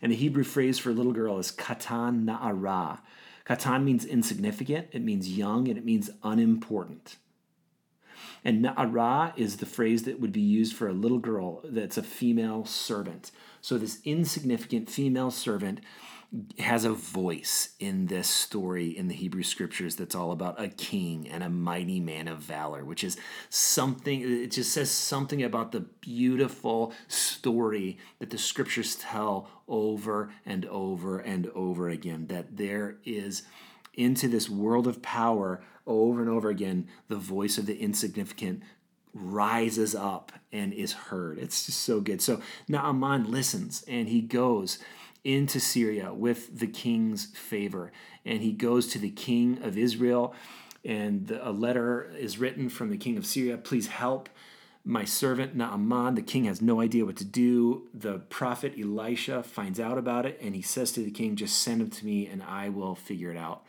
And 0.00 0.12
the 0.12 0.16
Hebrew 0.16 0.44
phrase 0.44 0.78
for 0.78 0.92
little 0.92 1.12
girl 1.12 1.38
is 1.38 1.50
katan 1.52 2.24
na'ara. 2.24 3.00
Katan 3.46 3.84
means 3.84 4.04
insignificant, 4.04 4.88
it 4.92 5.02
means 5.02 5.36
young, 5.36 5.68
and 5.68 5.78
it 5.78 5.84
means 5.84 6.10
unimportant. 6.22 7.16
And 8.46 8.64
na'ara 8.64 9.32
is 9.36 9.56
the 9.56 9.66
phrase 9.66 10.04
that 10.04 10.20
would 10.20 10.30
be 10.30 10.40
used 10.40 10.76
for 10.76 10.86
a 10.86 10.92
little 10.92 11.18
girl 11.18 11.62
that's 11.64 11.98
a 11.98 12.02
female 12.02 12.64
servant. 12.64 13.32
So 13.60 13.76
this 13.76 13.98
insignificant 14.04 14.88
female 14.88 15.32
servant 15.32 15.80
has 16.60 16.84
a 16.84 16.92
voice 16.92 17.70
in 17.80 18.06
this 18.06 18.28
story 18.28 18.96
in 18.96 19.08
the 19.08 19.16
Hebrew 19.16 19.42
scriptures 19.42 19.96
that's 19.96 20.14
all 20.14 20.30
about 20.30 20.60
a 20.62 20.68
king 20.68 21.28
and 21.28 21.42
a 21.42 21.48
mighty 21.50 21.98
man 21.98 22.28
of 22.28 22.38
valor, 22.38 22.84
which 22.84 23.02
is 23.02 23.16
something, 23.50 24.20
it 24.20 24.52
just 24.52 24.72
says 24.72 24.92
something 24.92 25.42
about 25.42 25.72
the 25.72 25.80
beautiful 25.80 26.92
story 27.08 27.98
that 28.20 28.30
the 28.30 28.38
scriptures 28.38 28.94
tell 28.94 29.50
over 29.66 30.30
and 30.44 30.66
over 30.66 31.18
and 31.18 31.48
over 31.48 31.88
again. 31.88 32.28
That 32.28 32.56
there 32.56 32.98
is 33.04 33.42
into 33.94 34.28
this 34.28 34.48
world 34.48 34.86
of 34.86 35.02
power 35.02 35.62
over 35.86 36.20
and 36.20 36.30
over 36.30 36.48
again, 36.48 36.88
the 37.08 37.16
voice 37.16 37.58
of 37.58 37.66
the 37.66 37.78
insignificant 37.78 38.62
rises 39.14 39.94
up 39.94 40.32
and 40.52 40.72
is 40.72 40.92
heard. 40.92 41.38
It's 41.38 41.66
just 41.66 41.80
so 41.80 42.00
good. 42.00 42.20
So 42.20 42.40
Naaman 42.68 43.30
listens 43.30 43.84
and 43.88 44.08
he 44.08 44.20
goes 44.20 44.78
into 45.26 45.58
Syria 45.58 46.14
with 46.14 46.60
the 46.60 46.68
king's 46.68 47.26
favor. 47.26 47.90
And 48.24 48.42
he 48.42 48.52
goes 48.52 48.86
to 48.88 48.98
the 48.98 49.10
king 49.10 49.58
of 49.62 49.76
Israel, 49.76 50.34
and 50.84 51.36
a 51.42 51.50
letter 51.50 52.12
is 52.16 52.38
written 52.38 52.68
from 52.68 52.90
the 52.90 52.96
king 52.96 53.16
of 53.16 53.26
Syria 53.26 53.56
Please 53.56 53.88
help 53.88 54.28
my 54.84 55.04
servant 55.04 55.56
Naaman. 55.56 56.14
The 56.14 56.22
king 56.22 56.44
has 56.44 56.62
no 56.62 56.80
idea 56.80 57.04
what 57.04 57.16
to 57.16 57.24
do. 57.24 57.88
The 57.92 58.20
prophet 58.20 58.74
Elisha 58.80 59.42
finds 59.42 59.80
out 59.80 59.98
about 59.98 60.26
it, 60.26 60.38
and 60.40 60.54
he 60.54 60.62
says 60.62 60.92
to 60.92 61.00
the 61.00 61.10
king, 61.10 61.34
Just 61.34 61.58
send 61.58 61.82
him 61.82 61.90
to 61.90 62.06
me, 62.06 62.28
and 62.28 62.40
I 62.40 62.68
will 62.68 62.94
figure 62.94 63.32
it 63.32 63.36
out. 63.36 63.64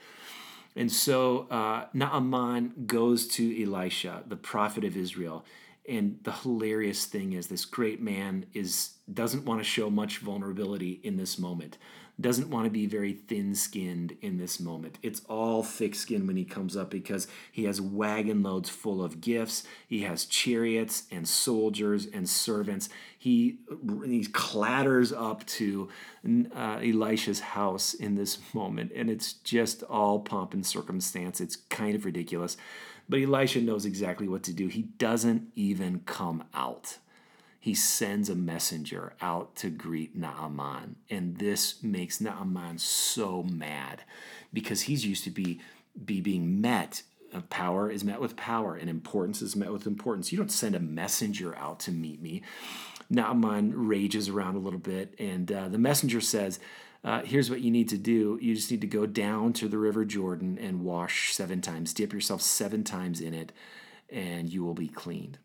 And 0.78 0.92
so 0.92 1.48
uh, 1.50 1.86
Naaman 1.94 2.86
goes 2.86 3.28
to 3.30 3.64
Elisha, 3.64 4.24
the 4.28 4.36
prophet 4.36 4.84
of 4.84 4.96
Israel, 4.96 5.44
and 5.90 6.20
the 6.24 6.32
hilarious 6.32 7.06
thing 7.06 7.34
is 7.34 7.48
this 7.48 7.66
great 7.66 8.02
man 8.02 8.46
is 8.54 8.92
doesn't 9.12 9.46
want 9.46 9.60
to 9.60 9.64
show 9.64 9.90
much 9.90 10.20
vulnerability 10.20 11.00
in 11.04 11.18
this 11.18 11.40
moment 11.40 11.78
doesn't 12.20 12.50
want 12.50 12.66
to 12.66 12.72
be 12.72 12.88
very 12.88 13.14
thin 13.14 13.54
skinned 13.54 14.18
in 14.22 14.38
this 14.38 14.60
moment. 14.60 14.98
It's 15.04 15.22
all 15.30 15.62
thick 15.62 15.94
skin 15.94 16.26
when 16.26 16.36
he 16.36 16.46
comes 16.46 16.76
up 16.76 16.90
because 16.90 17.28
he 17.52 17.66
has 17.66 17.80
wagon 17.80 18.42
loads 18.42 18.70
full 18.70 19.04
of 19.04 19.22
gifts. 19.22 19.64
He 19.88 20.02
has 20.02 20.26
chariots 20.26 21.04
and 21.12 21.28
soldiers 21.28 22.08
and 22.08 22.28
servants. 22.28 22.90
He, 23.20 23.60
he 24.06 24.26
clatters 24.26 25.14
up 25.14 25.46
to 25.46 25.90
uh, 26.56 26.80
Elisha's 26.84 27.40
house 27.40 27.94
in 27.94 28.16
this 28.16 28.40
moment, 28.54 28.92
and 28.96 29.12
it's 29.12 29.34
just 29.34 29.84
all 29.84 30.20
pomp 30.20 30.54
and 30.54 30.66
circumstance. 30.66 31.40
It's 31.40 31.56
kind 31.56 31.96
of 31.96 32.04
ridiculous. 32.04 32.58
But 33.08 33.22
Elisha 33.22 33.62
knows 33.62 33.86
exactly 33.86 34.28
what 34.28 34.44
to 34.44 34.54
do. 34.54 34.68
He 34.68 34.82
doesn't 34.82 35.52
even 35.56 36.02
come 36.06 36.44
out. 36.54 36.98
He 37.68 37.74
sends 37.74 38.30
a 38.30 38.36
messenger 38.36 39.12
out 39.20 39.58
to 39.58 39.70
greet 39.70 40.16
Naaman. 40.16 40.96
And 41.10 41.38
this 41.38 41.84
makes 41.84 42.22
Naaman 42.22 42.78
so 42.78 43.44
mad 43.44 44.04
because 44.54 44.84
he's 44.84 45.06
used 45.06 45.26
to 45.26 45.30
be, 45.30 45.60
be 46.06 46.22
being 46.22 46.62
met. 46.62 47.02
Uh, 47.34 47.42
power 47.50 47.92
is 47.92 48.06
met 48.06 48.22
with 48.22 48.38
power, 48.38 48.78
and 48.78 48.90
importance 48.90 49.42
is 49.42 49.58
met 49.58 49.74
with 49.74 49.86
importance. 49.86 50.32
You 50.32 50.38
don't 50.38 50.50
send 50.50 50.76
a 50.76 50.80
messenger 50.80 51.58
out 51.58 51.82
to 51.82 51.92
meet 51.92 52.22
me. 52.22 52.42
Naaman 53.10 53.74
rages 53.76 54.30
around 54.30 54.56
a 54.56 54.60
little 54.60 54.80
bit, 54.80 55.14
and 55.20 55.52
uh, 55.52 55.68
the 55.68 55.78
messenger 55.78 56.22
says, 56.22 56.62
uh, 57.04 57.24
here's 57.24 57.50
what 57.50 57.60
you 57.60 57.70
need 57.70 57.90
to 57.90 57.98
do. 57.98 58.40
You 58.42 58.56
just 58.56 58.72
need 58.72 58.80
to 58.80 58.88
go 58.88 59.06
down 59.06 59.52
to 59.52 59.68
the 59.68 59.78
river 59.78 60.06
Jordan 60.06 60.58
and 60.58 60.86
wash 60.86 61.34
seven 61.34 61.60
times. 61.60 61.94
Dip 61.94 62.14
yourself 62.14 62.42
seven 62.42 62.86
times 62.86 63.20
in 63.20 63.34
it, 63.34 63.52
and 64.10 64.48
you 64.48 64.64
will 64.64 64.74
be 64.74 64.88
cleaned. 64.88 65.38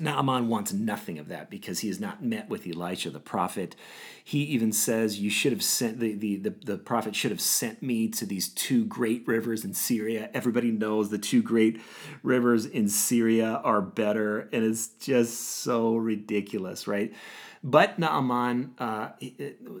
Naaman 0.00 0.48
wants 0.48 0.72
nothing 0.72 1.18
of 1.18 1.28
that 1.28 1.50
because 1.50 1.80
he 1.80 1.88
has 1.88 2.00
not 2.00 2.24
met 2.24 2.48
with 2.48 2.66
Elisha 2.66 3.10
the 3.10 3.20
prophet. 3.20 3.76
He 4.24 4.38
even 4.44 4.72
says, 4.72 5.20
You 5.20 5.28
should 5.28 5.52
have 5.52 5.62
sent 5.62 6.00
the, 6.00 6.14
the, 6.14 6.36
the, 6.36 6.50
the, 6.64 6.78
prophet 6.78 7.14
should 7.14 7.30
have 7.30 7.40
sent 7.40 7.82
me 7.82 8.08
to 8.08 8.24
these 8.24 8.48
two 8.48 8.86
great 8.86 9.28
rivers 9.28 9.62
in 9.62 9.74
Syria. 9.74 10.30
Everybody 10.32 10.70
knows 10.70 11.10
the 11.10 11.18
two 11.18 11.42
great 11.42 11.80
rivers 12.22 12.64
in 12.64 12.88
Syria 12.88 13.60
are 13.62 13.82
better, 13.82 14.48
and 14.52 14.64
it's 14.64 14.88
just 14.88 15.38
so 15.38 15.96
ridiculous, 15.96 16.88
right? 16.88 17.12
But 17.62 17.98
Naaman, 17.98 18.74
uh, 18.78 19.10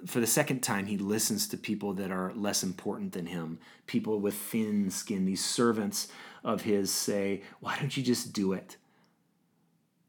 for 0.04 0.20
the 0.20 0.26
second 0.26 0.60
time, 0.60 0.84
he 0.84 0.98
listens 0.98 1.48
to 1.48 1.56
people 1.56 1.94
that 1.94 2.10
are 2.10 2.34
less 2.34 2.62
important 2.62 3.12
than 3.12 3.24
him, 3.24 3.58
people 3.86 4.20
with 4.20 4.34
thin 4.34 4.90
skin. 4.90 5.24
These 5.24 5.42
servants 5.42 6.08
of 6.44 6.62
his 6.62 6.90
say, 6.92 7.42
Why 7.60 7.78
don't 7.78 7.96
you 7.96 8.02
just 8.02 8.34
do 8.34 8.52
it? 8.52 8.76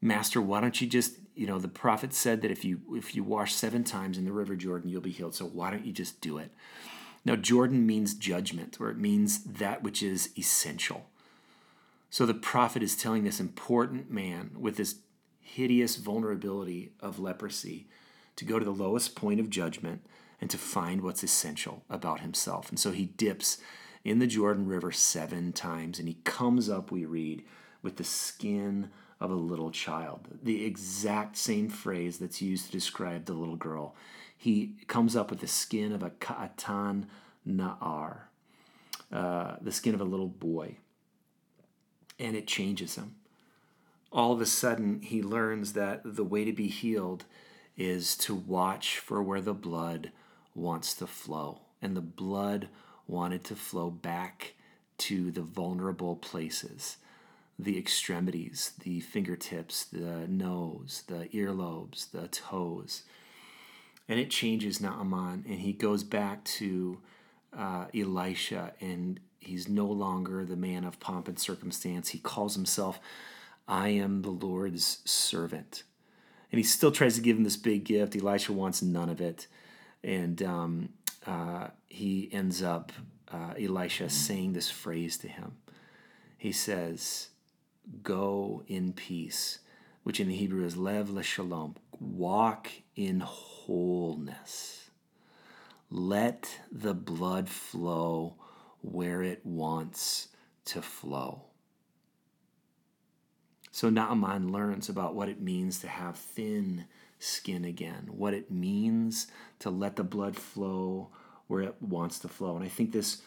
Master, 0.02 0.42
why 0.42 0.62
don't 0.62 0.82
you 0.82 0.88
just, 0.88 1.18
you 1.36 1.46
know, 1.46 1.60
the 1.60 1.68
prophet 1.68 2.14
said 2.14 2.42
that 2.42 2.52
if 2.52 2.66
you 2.66 2.82
if 2.94 3.16
you 3.16 3.24
wash 3.24 3.54
seven 3.54 3.84
times 3.84 4.18
in 4.18 4.26
the 4.26 4.32
river 4.32 4.56
Jordan, 4.56 4.90
you'll 4.90 5.02
be 5.02 5.12
healed. 5.12 5.36
So 5.36 5.46
why 5.46 5.70
don't 5.70 5.86
you 5.86 5.94
just 5.94 6.22
do 6.22 6.38
it? 6.38 6.52
Now, 7.24 7.36
Jordan 7.36 7.86
means 7.86 8.16
judgment, 8.16 8.78
or 8.80 8.90
it 8.90 8.98
means 8.98 9.44
that 9.44 9.84
which 9.84 10.02
is 10.02 10.32
essential. 10.38 11.06
So 12.10 12.26
the 12.26 12.34
prophet 12.34 12.82
is 12.82 12.98
telling 12.98 13.24
this 13.24 13.40
important 13.40 14.10
man 14.12 14.52
with 14.60 14.76
this 14.76 14.96
hideous 15.40 15.98
vulnerability 15.98 16.92
of 17.00 17.20
leprosy 17.20 17.88
to 18.36 18.46
go 18.46 18.58
to 18.58 18.66
the 18.66 18.72
lowest 18.72 19.16
point 19.16 19.40
of 19.40 19.50
judgment 19.50 20.02
and 20.40 20.50
to 20.50 20.58
find 20.58 21.02
what's 21.02 21.24
essential 21.24 21.84
about 21.90 22.22
himself. 22.22 22.70
And 22.70 22.80
so 22.80 22.92
he 22.92 23.06
dips 23.06 23.60
in 24.04 24.20
the 24.20 24.28
Jordan 24.28 24.66
River 24.66 24.92
seven 24.92 25.54
times 25.54 26.00
and 26.00 26.08
he 26.08 26.16
comes 26.24 26.70
up, 26.70 26.92
we 26.92 27.06
read, 27.06 27.44
with 27.82 27.98
the 27.98 28.04
skin 28.04 28.90
of 29.22 29.32
a 29.32 29.36
little 29.36 29.72
child. 29.72 30.28
The 30.44 30.66
exact 30.66 31.38
same 31.38 31.70
phrase 31.70 32.18
that's 32.18 32.42
used 32.42 32.66
to 32.66 32.72
describe 32.74 33.26
the 33.26 33.34
little 33.34 33.56
girl. 33.56 33.96
He 34.36 34.74
comes 34.88 35.16
up 35.16 35.30
with 35.30 35.40
the 35.40 35.48
skin 35.48 35.94
of 35.94 36.04
a 36.04 36.10
ka'atan 36.10 37.06
na'ar, 37.48 38.24
uh, 39.14 39.56
the 39.62 39.72
skin 39.72 39.94
of 39.94 40.02
a 40.02 40.06
little 40.06 40.28
boy. 40.28 40.76
And 42.20 42.36
it 42.36 42.48
changes 42.48 42.96
him 42.96 43.16
all 44.12 44.34
of 44.34 44.42
a 44.42 44.46
sudden 44.46 45.02
he 45.02 45.22
learns 45.22 45.74
that 45.74 46.02
the 46.04 46.24
way 46.24 46.44
to 46.44 46.52
be 46.52 46.68
healed 46.68 47.26
is 47.78 48.16
to 48.18 48.36
watch 48.36 49.00
for 49.00 49.24
where 49.24 49.42
the 49.42 49.54
blood 49.54 50.12
wants 50.54 50.94
to 50.96 51.08
flow. 51.08 51.62
And 51.82 51.96
the 51.96 52.02
blood 52.02 52.68
wanted 53.08 53.44
to 53.46 53.56
flow 53.56 53.90
back 53.90 54.54
to 55.00 55.32
the 55.32 55.42
vulnerable 55.42 56.16
places 56.16 56.98
the 57.64 57.78
extremities, 57.78 58.74
the 58.84 59.00
fingertips, 59.00 59.86
the 59.86 60.28
nose, 60.28 61.04
the 61.08 61.28
earlobes, 61.34 62.10
the 62.12 62.28
toes. 62.28 63.04
And 64.08 64.20
it 64.20 64.30
changes 64.30 64.82
Naaman, 64.82 65.46
and 65.48 65.60
he 65.60 65.74
goes 65.74 66.04
back 66.04 66.44
to 66.46 67.00
uh, 67.58 67.86
Elisha, 67.94 68.74
and 68.82 69.20
he's 69.40 69.70
no 69.70 69.86
longer 69.86 70.44
the 70.44 70.56
man 70.56 70.84
of 70.84 71.00
pomp 71.00 71.28
and 71.28 71.38
circumstance. 71.38 72.10
He 72.10 72.20
calls 72.20 72.56
himself 72.56 73.00
I 73.68 73.90
am 73.90 74.22
the 74.22 74.32
Lord's 74.32 75.00
servant. 75.06 75.84
And 76.52 76.58
he 76.58 76.64
still 76.64 76.92
tries 76.92 77.16
to 77.16 77.22
give 77.22 77.38
him 77.38 77.44
this 77.44 77.58
big 77.58 77.86
gift. 77.86 78.16
Elisha 78.16 78.52
wants 78.52 78.82
none 78.82 79.10
of 79.10 79.22
it. 79.22 79.48
And 80.04 80.42
um, 80.44 80.90
uh, 81.26 81.68
he 81.88 82.30
ends 82.34 82.62
up, 82.62 82.92
uh, 83.32 83.54
Elisha, 83.58 84.10
saying 84.10 84.54
this 84.54 84.70
phrase 84.70 85.18
to 85.20 85.30
him. 85.30 85.54
He 86.38 86.52
says, 86.52 87.30
Go 88.04 88.64
in 88.68 88.94
peace, 88.94 89.60
which 90.04 90.20
in 90.20 90.28
the 90.28 90.36
Hebrew 90.36 90.66
is 90.66 90.78
lev 90.78 91.10
leshalom. 91.10 91.76
Walk 92.00 92.70
in 92.96 93.22
wholeness. 93.22 94.90
Let 95.90 96.60
the 96.72 96.94
blood 96.94 97.50
flow 97.50 98.36
where 98.82 99.22
it 99.22 99.46
wants 99.46 100.30
to 100.66 100.82
flow. 100.82 101.44
So 103.72 103.90
Naaman 103.90 104.52
learns 104.52 104.90
about 104.90 105.16
what 105.16 105.30
it 105.30 105.42
means 105.42 105.80
to 105.80 105.88
have 105.88 106.18
thin 106.18 106.86
skin 107.20 107.64
again, 107.64 108.10
what 108.10 108.34
it 108.34 108.52
means 108.52 109.28
to 109.60 109.70
let 109.70 109.96
the 109.96 110.04
blood 110.04 110.36
flow 110.36 111.10
where 111.48 111.62
it 111.62 111.76
wants 111.82 112.20
to 112.20 112.28
flow. 112.28 112.56
And 112.56 112.66
I 112.66 112.68
think 112.68 112.92
this 112.92 113.22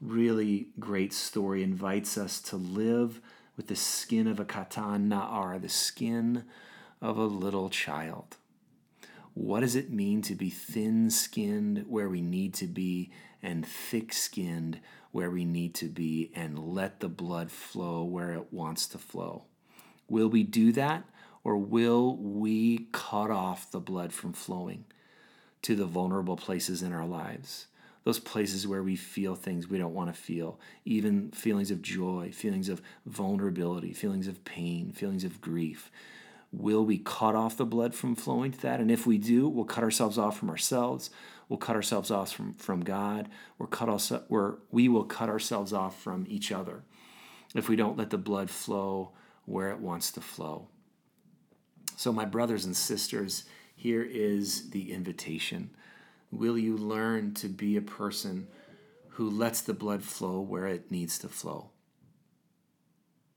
really 0.00 0.68
great 0.78 1.12
story 1.12 1.62
invites 1.62 2.16
us 2.16 2.40
to 2.42 2.56
live 2.56 3.20
with 3.58 3.66
the 3.66 3.76
skin 3.76 4.28
of 4.28 4.38
a 4.38 4.44
katan 4.44 5.08
na'ar, 5.08 5.60
the 5.60 5.68
skin 5.68 6.44
of 7.02 7.18
a 7.18 7.24
little 7.24 7.68
child. 7.68 8.36
What 9.34 9.60
does 9.60 9.74
it 9.74 9.90
mean 9.90 10.22
to 10.22 10.36
be 10.36 10.48
thin 10.48 11.10
skinned 11.10 11.84
where 11.88 12.08
we 12.08 12.22
need 12.22 12.54
to 12.54 12.68
be 12.68 13.10
and 13.42 13.66
thick 13.66 14.12
skinned 14.12 14.78
where 15.10 15.30
we 15.30 15.44
need 15.44 15.74
to 15.74 15.86
be 15.86 16.30
and 16.36 16.56
let 16.56 17.00
the 17.00 17.08
blood 17.08 17.50
flow 17.50 18.04
where 18.04 18.32
it 18.32 18.52
wants 18.52 18.86
to 18.88 18.98
flow? 18.98 19.44
Will 20.08 20.28
we 20.28 20.44
do 20.44 20.70
that 20.72 21.04
or 21.42 21.56
will 21.56 22.16
we 22.16 22.86
cut 22.92 23.30
off 23.30 23.72
the 23.72 23.80
blood 23.80 24.12
from 24.12 24.32
flowing 24.32 24.84
to 25.62 25.74
the 25.74 25.84
vulnerable 25.84 26.36
places 26.36 26.80
in 26.80 26.92
our 26.92 27.06
lives? 27.06 27.66
Those 28.04 28.18
places 28.18 28.66
where 28.66 28.82
we 28.82 28.96
feel 28.96 29.34
things 29.34 29.68
we 29.68 29.78
don't 29.78 29.94
want 29.94 30.14
to 30.14 30.20
feel, 30.20 30.58
even 30.84 31.30
feelings 31.30 31.70
of 31.70 31.82
joy, 31.82 32.30
feelings 32.32 32.68
of 32.68 32.80
vulnerability, 33.06 33.92
feelings 33.92 34.28
of 34.28 34.44
pain, 34.44 34.92
feelings 34.92 35.24
of 35.24 35.40
grief. 35.40 35.90
Will 36.50 36.84
we 36.84 36.98
cut 36.98 37.34
off 37.34 37.56
the 37.56 37.66
blood 37.66 37.94
from 37.94 38.14
flowing 38.14 38.52
to 38.52 38.60
that? 38.62 38.80
And 38.80 38.90
if 38.90 39.06
we 39.06 39.18
do, 39.18 39.48
we'll 39.48 39.66
cut 39.66 39.84
ourselves 39.84 40.16
off 40.16 40.38
from 40.38 40.48
ourselves. 40.48 41.10
We'll 41.48 41.58
cut 41.58 41.76
ourselves 41.76 42.10
off 42.10 42.32
from, 42.32 42.54
from 42.54 42.80
God. 42.80 43.28
We're 43.58 43.66
cut 43.66 43.88
also, 43.88 44.22
we're, 44.28 44.54
we 44.70 44.88
will 44.88 45.04
cut 45.04 45.28
ourselves 45.28 45.72
off 45.72 46.00
from 46.00 46.24
each 46.28 46.50
other 46.52 46.84
if 47.54 47.68
we 47.68 47.76
don't 47.76 47.98
let 47.98 48.10
the 48.10 48.18
blood 48.18 48.50
flow 48.50 49.12
where 49.44 49.70
it 49.70 49.80
wants 49.80 50.10
to 50.12 50.20
flow. 50.20 50.68
So, 51.96 52.12
my 52.12 52.24
brothers 52.24 52.64
and 52.64 52.76
sisters, 52.76 53.44
here 53.74 54.02
is 54.02 54.70
the 54.70 54.92
invitation. 54.92 55.70
Will 56.30 56.58
you 56.58 56.76
learn 56.76 57.34
to 57.34 57.48
be 57.48 57.76
a 57.76 57.82
person 57.82 58.48
who 59.10 59.30
lets 59.30 59.60
the 59.60 59.74
blood 59.74 60.02
flow 60.02 60.40
where 60.40 60.66
it 60.66 60.90
needs 60.90 61.18
to 61.20 61.28
flow? 61.28 61.70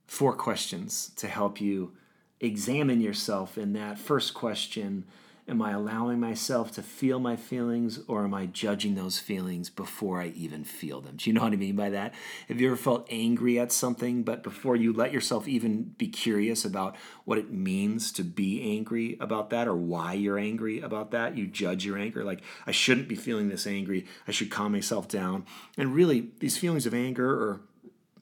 Four 0.07 0.33
questions 0.33 1.11
to 1.15 1.27
help 1.27 1.61
you 1.61 1.93
examine 2.39 2.99
yourself 2.99 3.57
in 3.57 3.73
that. 3.73 3.97
First 3.97 4.33
question 4.33 5.05
Am 5.47 5.61
I 5.61 5.71
allowing 5.71 6.19
myself 6.19 6.71
to 6.73 6.83
feel 6.83 7.19
my 7.19 7.35
feelings 7.35 7.99
or 8.07 8.23
am 8.23 8.33
I 8.33 8.45
judging 8.45 8.95
those 8.95 9.17
feelings 9.17 9.69
before 9.69 10.21
I 10.21 10.27
even 10.27 10.63
feel 10.63 11.01
them? 11.01 11.15
Do 11.17 11.29
you 11.29 11.33
know 11.33 11.41
what 11.41 11.53
I 11.53 11.57
mean 11.57 11.75
by 11.75 11.89
that? 11.89 12.13
Have 12.47 12.61
you 12.61 12.67
ever 12.67 12.77
felt 12.77 13.07
angry 13.09 13.59
at 13.59 13.71
something, 13.71 14.23
but 14.23 14.43
before 14.43 14.75
you 14.75 14.93
let 14.93 15.11
yourself 15.11 15.47
even 15.47 15.95
be 15.97 16.07
curious 16.07 16.63
about 16.63 16.95
what 17.25 17.39
it 17.39 17.51
means 17.51 18.11
to 18.13 18.23
be 18.23 18.61
angry 18.61 19.17
about 19.19 19.49
that 19.49 19.67
or 19.67 19.75
why 19.75 20.13
you're 20.13 20.37
angry 20.37 20.79
about 20.79 21.11
that, 21.11 21.35
you 21.35 21.47
judge 21.47 21.85
your 21.85 21.97
anger? 21.97 22.23
Like, 22.23 22.41
I 22.67 22.71
shouldn't 22.71 23.07
be 23.07 23.15
feeling 23.15 23.49
this 23.49 23.65
angry. 23.65 24.05
I 24.27 24.31
should 24.31 24.51
calm 24.51 24.73
myself 24.73 25.07
down. 25.07 25.45
And 25.75 25.95
really, 25.95 26.29
these 26.39 26.57
feelings 26.57 26.85
of 26.85 26.93
anger 26.93 27.29
or 27.29 27.61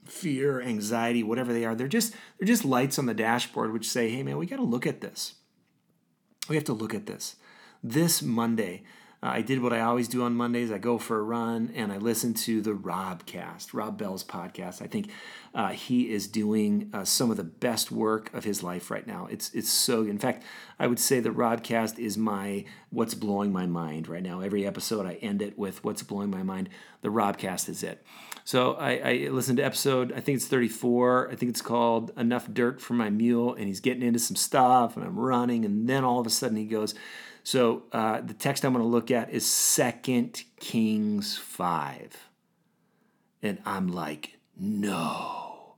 fear, 0.05 0.61
anxiety, 0.61 1.21
whatever 1.21 1.53
they 1.53 1.65
are, 1.65 1.75
they're 1.75 1.87
just 1.87 2.13
they're 2.39 2.47
just 2.47 2.65
lights 2.65 2.97
on 2.97 3.05
the 3.05 3.13
dashboard 3.13 3.71
which 3.71 3.89
say, 3.89 4.09
"Hey 4.09 4.23
man, 4.23 4.37
we 4.37 4.45
got 4.45 4.55
to 4.55 4.63
look 4.63 4.87
at 4.87 5.01
this." 5.01 5.35
We 6.49 6.55
have 6.55 6.65
to 6.65 6.73
look 6.73 6.93
at 6.93 7.05
this. 7.05 7.35
This 7.83 8.21
Monday, 8.21 8.83
uh, 9.21 9.27
I 9.27 9.41
did 9.41 9.61
what 9.61 9.73
I 9.73 9.81
always 9.81 10.07
do 10.07 10.23
on 10.23 10.35
Mondays. 10.35 10.71
I 10.71 10.77
go 10.77 10.97
for 10.97 11.19
a 11.19 11.23
run 11.23 11.71
and 11.75 11.91
I 11.91 11.97
listen 11.97 12.33
to 12.35 12.61
the 12.61 12.71
Robcast, 12.71 13.73
Rob 13.73 13.97
Bell's 13.97 14.23
podcast. 14.23 14.81
I 14.81 14.87
think 14.87 15.09
uh, 15.53 15.69
he 15.69 16.09
is 16.09 16.27
doing 16.27 16.89
uh, 16.93 17.03
some 17.03 17.29
of 17.29 17.37
the 17.37 17.43
best 17.43 17.91
work 17.91 18.33
of 18.33 18.45
his 18.45 18.63
life 18.63 18.89
right 18.89 19.05
now. 19.05 19.27
It's 19.29 19.53
it's 19.53 19.69
so. 19.69 20.03
In 20.03 20.19
fact, 20.19 20.43
I 20.79 20.87
would 20.87 20.99
say 20.99 21.19
the 21.19 21.31
Robcast 21.31 21.99
is 21.99 22.17
my 22.17 22.63
what's 22.91 23.13
blowing 23.13 23.51
my 23.51 23.65
mind 23.65 24.07
right 24.07 24.23
now. 24.23 24.39
Every 24.39 24.65
episode 24.65 25.05
I 25.05 25.13
end 25.15 25.41
it 25.41 25.57
with 25.57 25.83
what's 25.83 26.03
blowing 26.03 26.29
my 26.29 26.43
mind. 26.43 26.69
The 27.01 27.09
Robcast 27.09 27.67
is 27.67 27.83
it. 27.83 28.05
So 28.49 28.73
I, 28.73 28.91
I 28.97 29.13
listened 29.29 29.57
to 29.57 29.63
episode, 29.63 30.11
I 30.11 30.21
think 30.21 30.37
it's 30.37 30.47
34. 30.47 31.29
I 31.31 31.35
think 31.35 31.51
it's 31.51 31.61
called 31.61 32.11
Enough 32.17 32.51
Dirt 32.51 32.81
for 32.81 32.95
My 32.95 33.11
Mule. 33.11 33.53
And 33.53 33.67
he's 33.67 33.79
getting 33.79 34.01
into 34.01 34.17
some 34.17 34.35
stuff 34.35 34.97
and 34.97 35.05
I'm 35.05 35.19
running. 35.19 35.65
And 35.65 35.87
then 35.87 36.03
all 36.03 36.19
of 36.19 36.25
a 36.25 36.31
sudden 36.31 36.57
he 36.57 36.65
goes, 36.65 36.95
So 37.43 37.83
uh, 37.91 38.21
the 38.21 38.33
text 38.33 38.63
I'm 38.63 38.73
going 38.73 38.83
to 38.83 38.89
look 38.89 39.11
at 39.11 39.29
is 39.29 39.45
Second 39.45 40.43
Kings 40.59 41.37
5. 41.37 42.29
And 43.41 43.59
I'm 43.65 43.87
like, 43.87 44.37
No. 44.57 45.75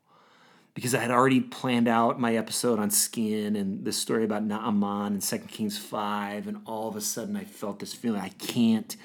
Because 0.74 0.96
I 0.96 1.00
had 1.00 1.12
already 1.12 1.42
planned 1.42 1.88
out 1.88 2.20
my 2.20 2.36
episode 2.36 2.80
on 2.80 2.90
skin 2.90 3.56
and 3.58 3.84
the 3.84 3.92
story 3.92 4.24
about 4.24 4.44
Naaman 4.44 5.14
and 5.14 5.24
Second 5.24 5.50
Kings 5.50 5.78
5. 5.78 6.48
And 6.48 6.62
all 6.66 6.88
of 6.88 6.96
a 6.96 7.02
sudden 7.02 7.36
I 7.36 7.44
felt 7.44 7.80
this 7.80 7.94
feeling 7.94 8.22
I 8.22 8.30
can't 8.30 8.96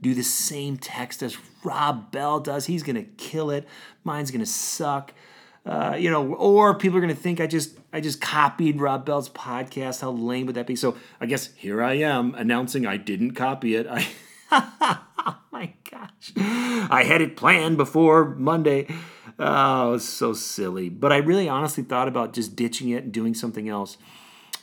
do 0.00 0.14
the 0.14 0.22
same 0.22 0.76
text 0.76 1.22
as 1.22 1.36
Rob 1.64 2.12
Bell 2.12 2.38
does. 2.40 2.66
He's 2.66 2.82
going 2.82 2.96
to 2.96 3.02
kill 3.02 3.50
it. 3.50 3.66
Mine's 4.04 4.30
going 4.30 4.40
to 4.40 4.46
suck. 4.46 5.12
Uh, 5.66 5.96
you 5.98 6.08
know, 6.08 6.34
or 6.34 6.78
people 6.78 6.96
are 6.96 7.00
going 7.00 7.14
to 7.14 7.20
think 7.20 7.40
I 7.40 7.48
just 7.48 7.76
I 7.92 8.00
just 8.00 8.20
copied 8.20 8.80
Rob 8.80 9.04
Bell's 9.04 9.28
podcast. 9.28 10.00
How 10.00 10.10
lame 10.10 10.46
would 10.46 10.54
that 10.54 10.66
be? 10.66 10.76
So 10.76 10.96
I 11.20 11.26
guess 11.26 11.52
here 11.56 11.82
I 11.82 11.94
am 11.94 12.34
announcing 12.36 12.86
I 12.86 12.96
didn't 12.96 13.32
copy 13.32 13.74
it. 13.74 13.88
I 13.90 14.06
oh 14.52 15.38
my 15.50 15.72
gosh, 15.90 16.32
I 16.36 17.02
had 17.04 17.20
it 17.20 17.36
planned 17.36 17.76
before 17.76 18.36
Monday. 18.36 18.86
Oh, 19.40 19.88
it 19.88 19.92
was 19.92 20.08
so 20.08 20.32
silly. 20.32 20.88
But 20.88 21.12
I 21.12 21.16
really 21.16 21.48
honestly 21.48 21.82
thought 21.82 22.06
about 22.06 22.32
just 22.32 22.54
ditching 22.54 22.90
it 22.90 23.04
and 23.04 23.12
doing 23.12 23.34
something 23.34 23.68
else. 23.68 23.98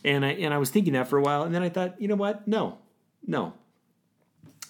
And 0.06 0.26
I 0.26 0.30
and 0.32 0.54
I 0.54 0.58
was 0.58 0.70
thinking 0.70 0.94
that 0.94 1.10
for 1.10 1.18
a 1.18 1.22
while, 1.22 1.44
and 1.44 1.54
then 1.54 1.64
I 1.64 1.70
thought, 1.70 2.02
you 2.02 2.08
know 2.08 2.16
what? 2.16 2.48
No, 2.48 2.78
no, 3.28 3.56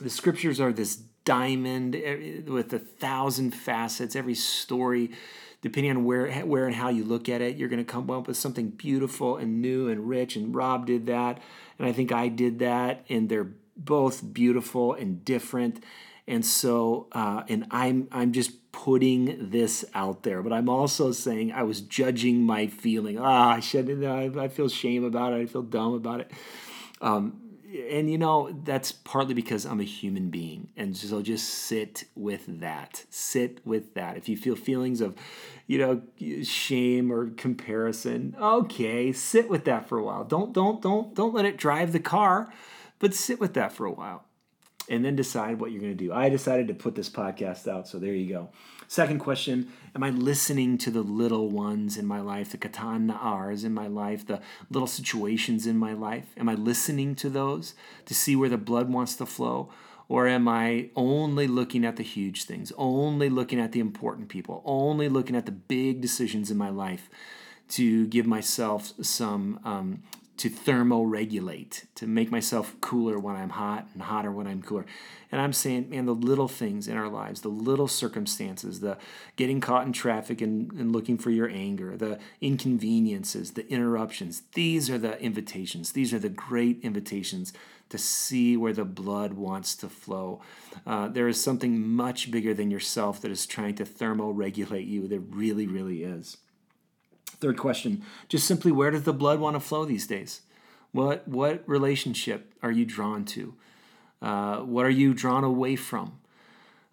the 0.02 0.10
scriptures 0.10 0.60
are 0.60 0.74
this 0.74 0.96
diamond 1.26 1.96
eh, 1.96 2.42
with 2.48 2.74
a 2.74 2.80
thousand 2.80 3.52
facets. 3.52 4.16
Every 4.16 4.36
story, 4.36 5.12
depending 5.64 5.92
on 5.92 6.04
where, 6.04 6.30
where 6.42 6.66
and 6.66 6.76
how 6.76 6.90
you 6.90 7.06
look 7.06 7.30
at 7.30 7.42
it, 7.42 7.56
you're 7.56 7.70
going 7.70 7.84
to 7.84 7.90
come 7.90 8.12
up 8.12 8.28
with 8.28 8.36
something 8.38 8.70
beautiful 8.70 9.38
and 9.38 9.62
new 9.62 9.88
and 9.88 10.08
rich. 10.08 10.36
And 10.36 10.54
Rob 10.54 10.86
did 10.86 11.08
that, 11.08 11.42
and 11.80 11.88
I 11.88 11.94
think 11.94 12.12
I 12.12 12.28
did 12.28 12.60
that, 12.60 13.06
and 13.10 13.30
they're 13.30 13.50
both 13.76 14.34
beautiful 14.34 14.94
and 14.94 15.24
different. 15.24 15.84
And 16.28 16.46
so, 16.46 17.08
uh, 17.14 17.44
and 17.48 17.66
I'm 17.72 18.08
I'm 18.12 18.34
just 18.34 18.72
putting 18.72 19.50
this 19.50 19.84
out 19.94 20.24
there, 20.24 20.42
but 20.42 20.54
I'm 20.54 20.70
also 20.70 21.12
saying 21.12 21.52
I 21.54 21.64
was 21.64 21.82
judging 21.82 22.44
my 22.44 22.68
feeling. 22.68 23.18
Ah, 23.18 23.56
I 23.56 23.60
shouldn't. 23.60 24.06
I, 24.06 24.44
I 24.44 24.48
feel 24.50 24.68
shame 24.70 25.04
about 25.04 25.34
it. 25.34 25.38
I 25.38 25.46
feel 25.46 25.64
dumb 25.64 25.94
about 25.94 26.22
it. 26.22 26.32
Um, 27.02 27.42
and 27.74 28.10
you 28.12 28.18
know 28.18 28.56
that's 28.64 28.92
partly 28.92 29.34
because 29.34 29.66
i'm 29.66 29.80
a 29.80 29.86
human 29.86 30.30
being. 30.30 30.70
And 30.78 30.96
so 30.96 31.22
just 31.22 31.50
sit 31.50 32.06
with 32.16 32.60
that. 32.60 33.06
Sit 33.10 33.66
with 33.66 33.94
that. 33.96 34.18
If 34.18 34.30
you 34.30 34.38
feel 34.38 34.56
feelings 34.56 35.02
of 35.02 35.16
you 35.68 35.78
know 35.78 36.02
shame 36.44 37.12
or 37.12 37.30
comparison 37.32 38.36
okay 38.40 39.12
sit 39.12 39.50
with 39.50 39.66
that 39.66 39.88
for 39.88 39.98
a 39.98 40.04
while. 40.04 40.24
Don't 40.24 40.54
don't 40.54 40.82
don't 40.82 41.14
don't 41.16 41.34
let 41.34 41.46
it 41.46 41.58
drive 41.58 41.92
the 41.92 42.00
car 42.00 42.54
but 43.00 43.14
sit 43.14 43.40
with 43.40 43.54
that 43.54 43.74
for 43.74 43.86
a 43.86 43.92
while 43.92 44.26
and 44.90 45.04
then 45.04 45.16
decide 45.16 45.60
what 45.60 45.72
you're 45.72 45.82
going 45.82 45.98
to 45.98 46.04
do. 46.04 46.14
I 46.14 46.30
decided 46.30 46.68
to 46.68 46.74
put 46.74 46.96
this 46.96 47.10
podcast 47.10 47.68
out, 47.68 47.88
so 47.88 48.00
there 48.00 48.14
you 48.14 48.30
go. 48.30 48.50
Second 48.88 49.20
question 49.20 49.72
Am 49.96 50.04
I 50.04 50.10
listening 50.10 50.78
to 50.80 50.92
the 50.92 51.02
little 51.02 51.50
ones 51.50 51.98
in 51.98 52.06
my 52.06 52.20
life, 52.20 52.52
the 52.52 52.58
katan 52.58 53.12
na'ars 53.12 53.64
in 53.64 53.74
my 53.74 53.88
life, 53.88 54.26
the 54.26 54.42
little 54.70 54.88
situations 54.88 55.66
in 55.66 55.78
my 55.78 55.94
life? 55.94 56.34
Am 56.38 56.50
I 56.50 56.56
listening 56.56 57.16
to 57.16 57.30
those 57.30 57.74
to 58.06 58.14
see 58.14 58.36
where 58.36 58.50
the 58.50 58.58
blood 58.58 58.90
wants 58.90 59.16
to 59.16 59.26
flow? 59.26 59.70
Or 60.10 60.28
am 60.28 60.48
I 60.48 60.90
only 60.96 61.48
looking 61.48 61.86
at 61.86 61.96
the 61.96 62.04
huge 62.04 62.44
things, 62.44 62.72
only 62.78 63.30
looking 63.30 63.60
at 63.60 63.72
the 63.72 63.80
important 63.80 64.30
people, 64.30 64.62
only 64.66 65.10
looking 65.10 65.36
at 65.36 65.46
the 65.46 65.52
big 65.52 66.02
decisions 66.02 66.52
in 66.52 66.58
my 66.58 66.70
life 66.70 67.10
to 67.70 68.06
give 68.08 68.28
myself 68.28 68.94
some 69.02 69.60
um, 69.64 70.04
to 70.36 70.50
thermoregulate, 70.50 71.86
to 71.96 72.08
make 72.08 72.32
myself 72.32 72.76
cooler 72.82 73.20
when 73.20 73.36
I'm 73.36 73.52
hot 73.52 73.88
and 73.94 74.02
hotter 74.02 74.32
when 74.32 74.48
I'm 74.48 74.64
cooler. 74.64 74.86
And 75.32 75.40
I'm 75.40 75.54
saying, 75.54 75.90
man, 75.90 76.06
the 76.06 76.16
little 76.16 76.48
things 76.48 76.88
in 76.88 76.98
our 76.98 77.08
lives, 77.08 77.42
the 77.42 77.50
little 77.50 77.88
circumstances, 77.88 78.80
the 78.80 78.98
getting 79.36 79.62
caught 79.62 79.86
in 79.86 79.94
traffic 79.94 80.42
and, 80.42 80.72
and 80.74 80.92
looking 80.92 81.18
for 81.18 81.30
your 81.30 81.50
anger, 81.50 81.96
the 81.96 82.20
inconveniences, 82.42 83.52
the 83.52 83.68
interruptions, 83.72 84.44
these 84.54 84.90
are 84.90 84.98
the 84.98 85.22
invitations. 85.22 85.92
These 85.92 86.14
are 86.14 86.20
the 86.20 86.30
great 86.30 86.80
invitations 86.82 87.54
to 87.90 87.98
see 88.00 88.58
where 88.58 88.74
the 88.74 88.86
blood 88.86 89.34
wants 89.34 89.76
to 89.76 89.88
flow. 89.88 90.42
Uh, 90.86 91.08
there 91.10 91.28
is 91.28 91.40
something 91.40 91.88
much 91.88 92.32
bigger 92.32 92.54
than 92.54 92.72
yourself 92.72 93.22
that 93.22 93.30
is 93.30 93.46
trying 93.46 93.76
to 93.76 93.86
thermoregulate 93.86 94.88
you. 94.88 95.08
There 95.08 95.20
really, 95.20 95.68
really 95.68 96.04
is. 96.04 96.38
Third 97.44 97.58
question, 97.58 98.04
just 98.30 98.48
simply 98.48 98.72
where 98.72 98.90
does 98.90 99.04
the 99.04 99.12
blood 99.12 99.38
want 99.38 99.58
to 99.58 99.60
flow 99.60 99.84
these 99.84 100.08
days? 100.08 100.44
What, 100.94 101.28
what 101.28 101.62
relationship 101.68 102.54
are 102.64 102.72
you 102.72 102.86
drawn 102.86 103.26
to? 103.26 103.54
Uh, 104.22 104.60
what 104.60 104.86
are 104.86 104.90
you 104.90 105.14
drawn 105.14 105.44
away 105.44 105.76
from? 105.76 106.22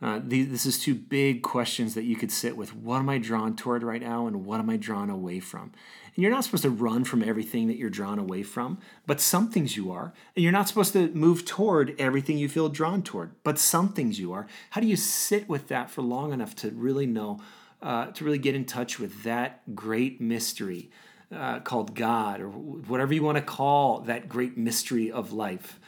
Uh, 0.02 0.18
this 0.24 0.66
is 0.66 0.80
two 0.82 0.96
big 0.96 1.42
questions 1.42 1.94
that 1.94 2.02
you 2.02 2.16
could 2.16 2.32
sit 2.32 2.56
with. 2.56 2.74
What 2.74 2.98
am 2.98 3.08
I 3.08 3.18
drawn 3.18 3.54
toward 3.54 3.84
right 3.84 4.02
now, 4.02 4.26
and 4.26 4.44
what 4.44 4.58
am 4.58 4.68
I 4.68 4.76
drawn 4.76 5.08
away 5.08 5.38
from? 5.38 5.70
And 6.16 6.22
you're 6.24 6.32
not 6.32 6.42
supposed 6.42 6.64
to 6.64 6.70
run 6.70 7.04
from 7.04 7.22
everything 7.22 7.68
that 7.68 7.76
you're 7.76 7.88
drawn 7.88 8.18
away 8.18 8.42
from, 8.42 8.78
but 9.06 9.20
some 9.20 9.52
things 9.52 9.76
you 9.76 9.92
are. 9.92 10.12
And 10.34 10.42
you're 10.42 10.50
not 10.50 10.66
supposed 10.66 10.94
to 10.94 11.10
move 11.10 11.44
toward 11.44 11.94
everything 11.96 12.38
you 12.38 12.48
feel 12.48 12.70
drawn 12.70 13.04
toward, 13.04 13.34
but 13.44 13.60
some 13.60 13.90
things 13.90 14.18
you 14.18 14.32
are. 14.32 14.48
How 14.70 14.80
do 14.80 14.88
you 14.88 14.96
sit 14.96 15.48
with 15.48 15.68
that 15.68 15.90
for 15.90 16.02
long 16.02 16.32
enough 16.32 16.56
to 16.56 16.70
really 16.70 17.06
know, 17.06 17.38
uh, 17.82 18.06
to 18.06 18.24
really 18.24 18.38
get 18.38 18.54
in 18.54 18.64
touch 18.64 18.98
with 18.98 19.22
that 19.22 19.74
great 19.74 20.20
mystery 20.20 20.90
uh, 21.34 21.60
called 21.60 21.94
God, 21.94 22.40
or 22.40 22.48
whatever 22.48 23.14
you 23.14 23.22
want 23.22 23.36
to 23.36 23.42
call 23.42 24.00
that 24.00 24.28
great 24.28 24.56
mystery 24.56 25.10
of 25.10 25.32
life? 25.32 25.78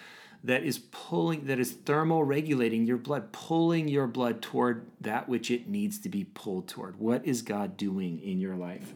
that 0.45 0.65
is 0.65 0.79
pulling 0.79 1.47
that 1.47 1.59
is 1.59 1.73
thermoregulating 1.73 2.87
your 2.87 2.97
blood 2.97 3.33
pulling 3.33 3.89
your 3.89 4.07
blood 4.07 4.43
toward 4.43 4.87
that 5.01 5.29
which 5.29 5.51
it 5.51 5.69
needs 5.69 5.99
to 6.01 6.09
be 6.09 6.25
pulled 6.25 6.69
toward. 6.69 6.99
What 6.99 7.25
is 7.25 7.43
god 7.43 7.77
doing 7.77 8.21
in 8.21 8.41
your 8.41 8.57
life? 8.57 8.93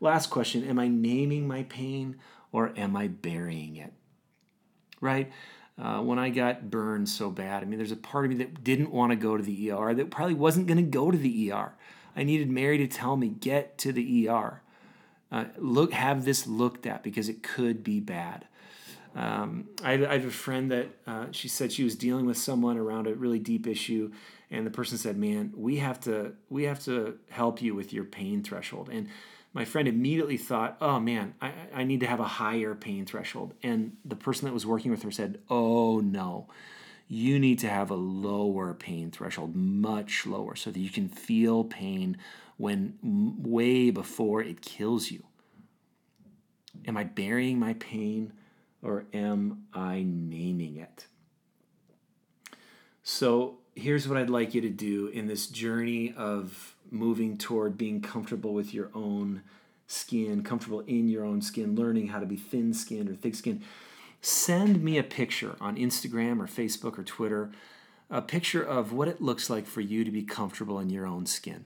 Last 0.00 0.30
question 0.30 0.64
am 0.64 0.78
i 0.78 0.88
naming 0.88 1.48
my 1.48 1.64
pain 1.64 2.16
or 2.52 2.72
am 2.76 2.96
i 2.96 3.08
burying 3.08 3.76
it? 3.76 3.92
Right? 5.00 5.30
Uh, 5.78 6.00
when 6.00 6.18
i 6.18 6.30
got 6.30 6.70
burned 6.70 7.06
so 7.06 7.30
bad 7.30 7.62
i 7.62 7.66
mean 7.66 7.78
there's 7.78 7.92
a 7.92 7.96
part 7.96 8.24
of 8.24 8.30
me 8.30 8.36
that 8.38 8.64
didn't 8.64 8.90
want 8.90 9.12
to 9.12 9.16
go 9.16 9.36
to 9.36 9.42
the 9.42 9.70
er 9.70 9.92
that 9.92 10.10
probably 10.10 10.32
wasn't 10.32 10.66
going 10.66 10.78
to 10.78 10.82
go 10.82 11.10
to 11.10 11.18
the 11.18 11.52
er 11.52 11.74
i 12.16 12.22
needed 12.22 12.50
mary 12.50 12.78
to 12.78 12.88
tell 12.88 13.16
me 13.16 13.28
get 13.28 13.78
to 13.78 13.92
the 13.92 14.28
er 14.28 14.62
uh, 15.30 15.44
look 15.58 15.92
have 15.92 16.24
this 16.24 16.46
looked 16.46 16.86
at 16.86 17.02
because 17.02 17.28
it 17.28 17.42
could 17.42 17.84
be 17.84 18.00
bad 18.00 18.46
um, 19.16 19.68
I, 19.82 19.94
I, 19.94 20.12
have 20.12 20.26
a 20.26 20.30
friend 20.30 20.70
that 20.70 20.88
uh, 21.06 21.26
she 21.30 21.48
said 21.48 21.72
she 21.72 21.84
was 21.84 21.96
dealing 21.96 22.26
with 22.26 22.36
someone 22.36 22.76
around 22.76 23.06
a 23.06 23.14
really 23.14 23.38
deep 23.38 23.66
issue, 23.66 24.12
and 24.50 24.66
the 24.66 24.70
person 24.70 24.98
said, 24.98 25.16
"Man, 25.16 25.54
we 25.56 25.78
have 25.78 25.98
to 26.00 26.34
we 26.50 26.64
have 26.64 26.84
to 26.84 27.18
help 27.30 27.62
you 27.62 27.74
with 27.74 27.94
your 27.94 28.04
pain 28.04 28.42
threshold." 28.42 28.90
And 28.92 29.08
my 29.54 29.64
friend 29.64 29.88
immediately 29.88 30.36
thought, 30.36 30.76
"Oh 30.82 31.00
man, 31.00 31.34
I, 31.40 31.52
I 31.74 31.84
need 31.84 32.00
to 32.00 32.06
have 32.06 32.20
a 32.20 32.24
higher 32.24 32.74
pain 32.74 33.06
threshold." 33.06 33.54
And 33.62 33.96
the 34.04 34.16
person 34.16 34.44
that 34.44 34.52
was 34.52 34.66
working 34.66 34.90
with 34.90 35.02
her 35.02 35.10
said, 35.10 35.40
"Oh 35.48 36.00
no." 36.00 36.46
You 37.08 37.38
need 37.38 37.58
to 37.60 37.68
have 37.68 37.90
a 37.90 37.94
lower 37.94 38.74
pain 38.74 39.10
threshold, 39.10 39.54
much 39.54 40.26
lower, 40.26 40.56
so 40.56 40.70
that 40.70 40.80
you 40.80 40.90
can 40.90 41.08
feel 41.08 41.64
pain 41.64 42.16
when 42.56 42.98
way 43.02 43.90
before 43.90 44.42
it 44.42 44.60
kills 44.60 45.10
you. 45.10 45.22
Am 46.86 46.96
I 46.96 47.04
burying 47.04 47.58
my 47.58 47.74
pain? 47.74 48.32
or 48.86 49.04
am 49.12 49.64
I 49.74 50.04
naming 50.06 50.76
it? 50.76 51.06
So 53.02 53.58
here's 53.74 54.08
what 54.08 54.16
I'd 54.16 54.30
like 54.30 54.54
you 54.54 54.60
to 54.60 54.70
do 54.70 55.08
in 55.08 55.26
this 55.26 55.46
journey 55.46 56.14
of 56.16 56.76
moving 56.90 57.36
toward 57.36 57.76
being 57.76 58.00
comfortable 58.00 58.54
with 58.54 58.72
your 58.72 58.90
own 58.94 59.42
skin, 59.88 60.42
comfortable 60.42 60.80
in 60.80 61.08
your 61.08 61.24
own 61.24 61.42
skin, 61.42 61.74
learning 61.74 62.08
how 62.08 62.20
to 62.20 62.26
be 62.26 62.36
thin 62.36 62.72
skinned 62.72 63.08
or 63.08 63.14
thick 63.14 63.34
skinned. 63.34 63.62
Send 64.26 64.82
me 64.82 64.98
a 64.98 65.04
picture 65.04 65.54
on 65.60 65.76
Instagram 65.76 66.40
or 66.40 66.48
Facebook 66.48 66.98
or 66.98 67.04
Twitter, 67.04 67.52
a 68.10 68.20
picture 68.20 68.60
of 68.60 68.92
what 68.92 69.06
it 69.06 69.22
looks 69.22 69.48
like 69.48 69.68
for 69.68 69.80
you 69.80 70.02
to 70.02 70.10
be 70.10 70.24
comfortable 70.24 70.80
in 70.80 70.90
your 70.90 71.06
own 71.06 71.26
skin. 71.26 71.64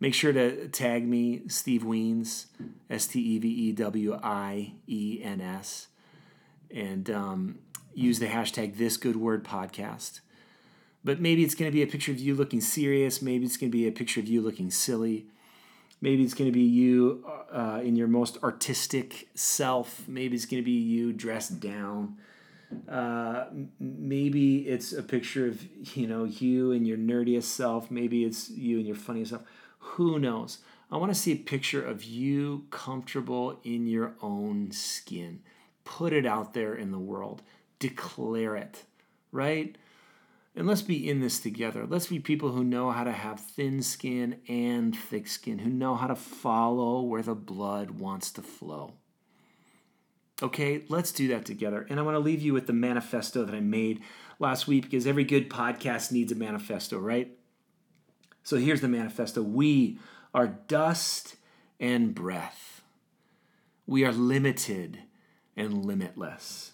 Make 0.00 0.14
sure 0.14 0.32
to 0.32 0.68
tag 0.68 1.06
me, 1.06 1.42
Steve 1.48 1.82
Wiens, 1.82 2.46
S 2.88 3.08
T 3.08 3.20
E 3.20 3.38
V 3.38 3.46
E 3.46 3.72
W 3.72 4.18
I 4.22 4.72
E 4.86 5.20
N 5.22 5.42
S, 5.42 5.88
and 6.74 7.10
um, 7.10 7.58
use 7.92 8.18
the 8.18 8.28
hashtag 8.28 8.78
This 8.78 8.96
Good 8.96 9.16
Word 9.16 9.44
Podcast. 9.44 10.20
But 11.04 11.20
maybe 11.20 11.44
it's 11.44 11.54
going 11.54 11.70
to 11.70 11.76
be 11.76 11.82
a 11.82 11.86
picture 11.86 12.12
of 12.12 12.18
you 12.18 12.34
looking 12.34 12.62
serious. 12.62 13.20
Maybe 13.20 13.44
it's 13.44 13.58
going 13.58 13.70
to 13.70 13.76
be 13.76 13.86
a 13.86 13.92
picture 13.92 14.20
of 14.20 14.28
you 14.28 14.40
looking 14.40 14.70
silly. 14.70 15.26
Maybe 16.06 16.22
it's 16.22 16.34
going 16.34 16.50
to 16.50 16.54
be 16.54 16.62
you 16.62 17.24
uh, 17.52 17.80
in 17.82 17.96
your 17.96 18.06
most 18.06 18.38
artistic 18.42 19.28
self. 19.34 20.06
Maybe 20.06 20.36
it's 20.36 20.46
going 20.46 20.62
to 20.62 20.64
be 20.64 20.78
you 20.78 21.12
dressed 21.12 21.58
down. 21.58 22.18
Uh, 22.88 23.46
maybe 23.80 24.68
it's 24.68 24.92
a 24.92 25.02
picture 25.02 25.46
of 25.48 25.66
you 25.96 26.06
know 26.06 26.24
you 26.24 26.70
and 26.70 26.86
your 26.86 26.96
nerdiest 26.96 27.44
self. 27.44 27.90
Maybe 27.90 28.24
it's 28.24 28.50
you 28.50 28.78
and 28.78 28.86
your 28.86 28.96
funniest 28.96 29.30
self 29.30 29.42
who 29.86 30.18
knows? 30.18 30.58
I 30.90 30.96
want 30.96 31.12
to 31.12 31.18
see 31.18 31.32
a 31.32 31.36
picture 31.36 31.84
of 31.84 32.04
you 32.04 32.66
comfortable 32.70 33.58
in 33.64 33.86
your 33.86 34.14
own 34.20 34.70
skin. 34.70 35.40
Put 35.84 36.12
it 36.12 36.26
out 36.26 36.54
there 36.54 36.74
in 36.74 36.92
the 36.92 36.98
world. 36.98 37.42
Declare 37.78 38.56
it, 38.56 38.84
right? 39.32 39.76
And 40.56 40.66
let's 40.66 40.80
be 40.80 41.08
in 41.08 41.20
this 41.20 41.38
together. 41.38 41.84
Let's 41.86 42.06
be 42.06 42.18
people 42.18 42.50
who 42.50 42.64
know 42.64 42.90
how 42.90 43.04
to 43.04 43.12
have 43.12 43.38
thin 43.38 43.82
skin 43.82 44.40
and 44.48 44.96
thick 44.96 45.28
skin, 45.28 45.58
who 45.58 45.68
know 45.68 45.96
how 45.96 46.06
to 46.06 46.16
follow 46.16 47.02
where 47.02 47.20
the 47.20 47.34
blood 47.34 47.90
wants 47.90 48.30
to 48.32 48.42
flow. 48.42 48.94
Okay, 50.42 50.84
let's 50.88 51.12
do 51.12 51.28
that 51.28 51.44
together. 51.44 51.86
And 51.90 52.00
I 52.00 52.02
want 52.02 52.14
to 52.14 52.20
leave 52.20 52.40
you 52.40 52.54
with 52.54 52.66
the 52.66 52.72
manifesto 52.72 53.44
that 53.44 53.54
I 53.54 53.60
made 53.60 54.00
last 54.38 54.66
week 54.66 54.84
because 54.84 55.06
every 55.06 55.24
good 55.24 55.50
podcast 55.50 56.10
needs 56.10 56.32
a 56.32 56.34
manifesto, 56.34 56.98
right? 56.98 57.36
So 58.42 58.56
here's 58.56 58.80
the 58.80 58.88
manifesto 58.88 59.42
We 59.42 59.98
are 60.32 60.46
dust 60.46 61.36
and 61.78 62.14
breath. 62.14 62.82
We 63.86 64.06
are 64.06 64.12
limited 64.12 65.00
and 65.54 65.84
limitless. 65.84 66.72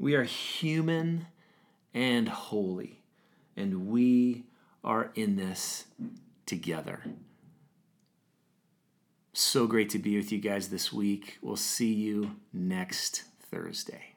We 0.00 0.14
are 0.14 0.24
human 0.24 1.28
and 1.92 2.28
holy. 2.28 3.03
And 3.56 3.88
we 3.88 4.44
are 4.82 5.10
in 5.14 5.36
this 5.36 5.84
together. 6.46 7.02
So 9.32 9.66
great 9.66 9.90
to 9.90 9.98
be 9.98 10.16
with 10.16 10.30
you 10.30 10.38
guys 10.38 10.68
this 10.68 10.92
week. 10.92 11.38
We'll 11.42 11.56
see 11.56 11.92
you 11.92 12.36
next 12.52 13.24
Thursday. 13.50 14.13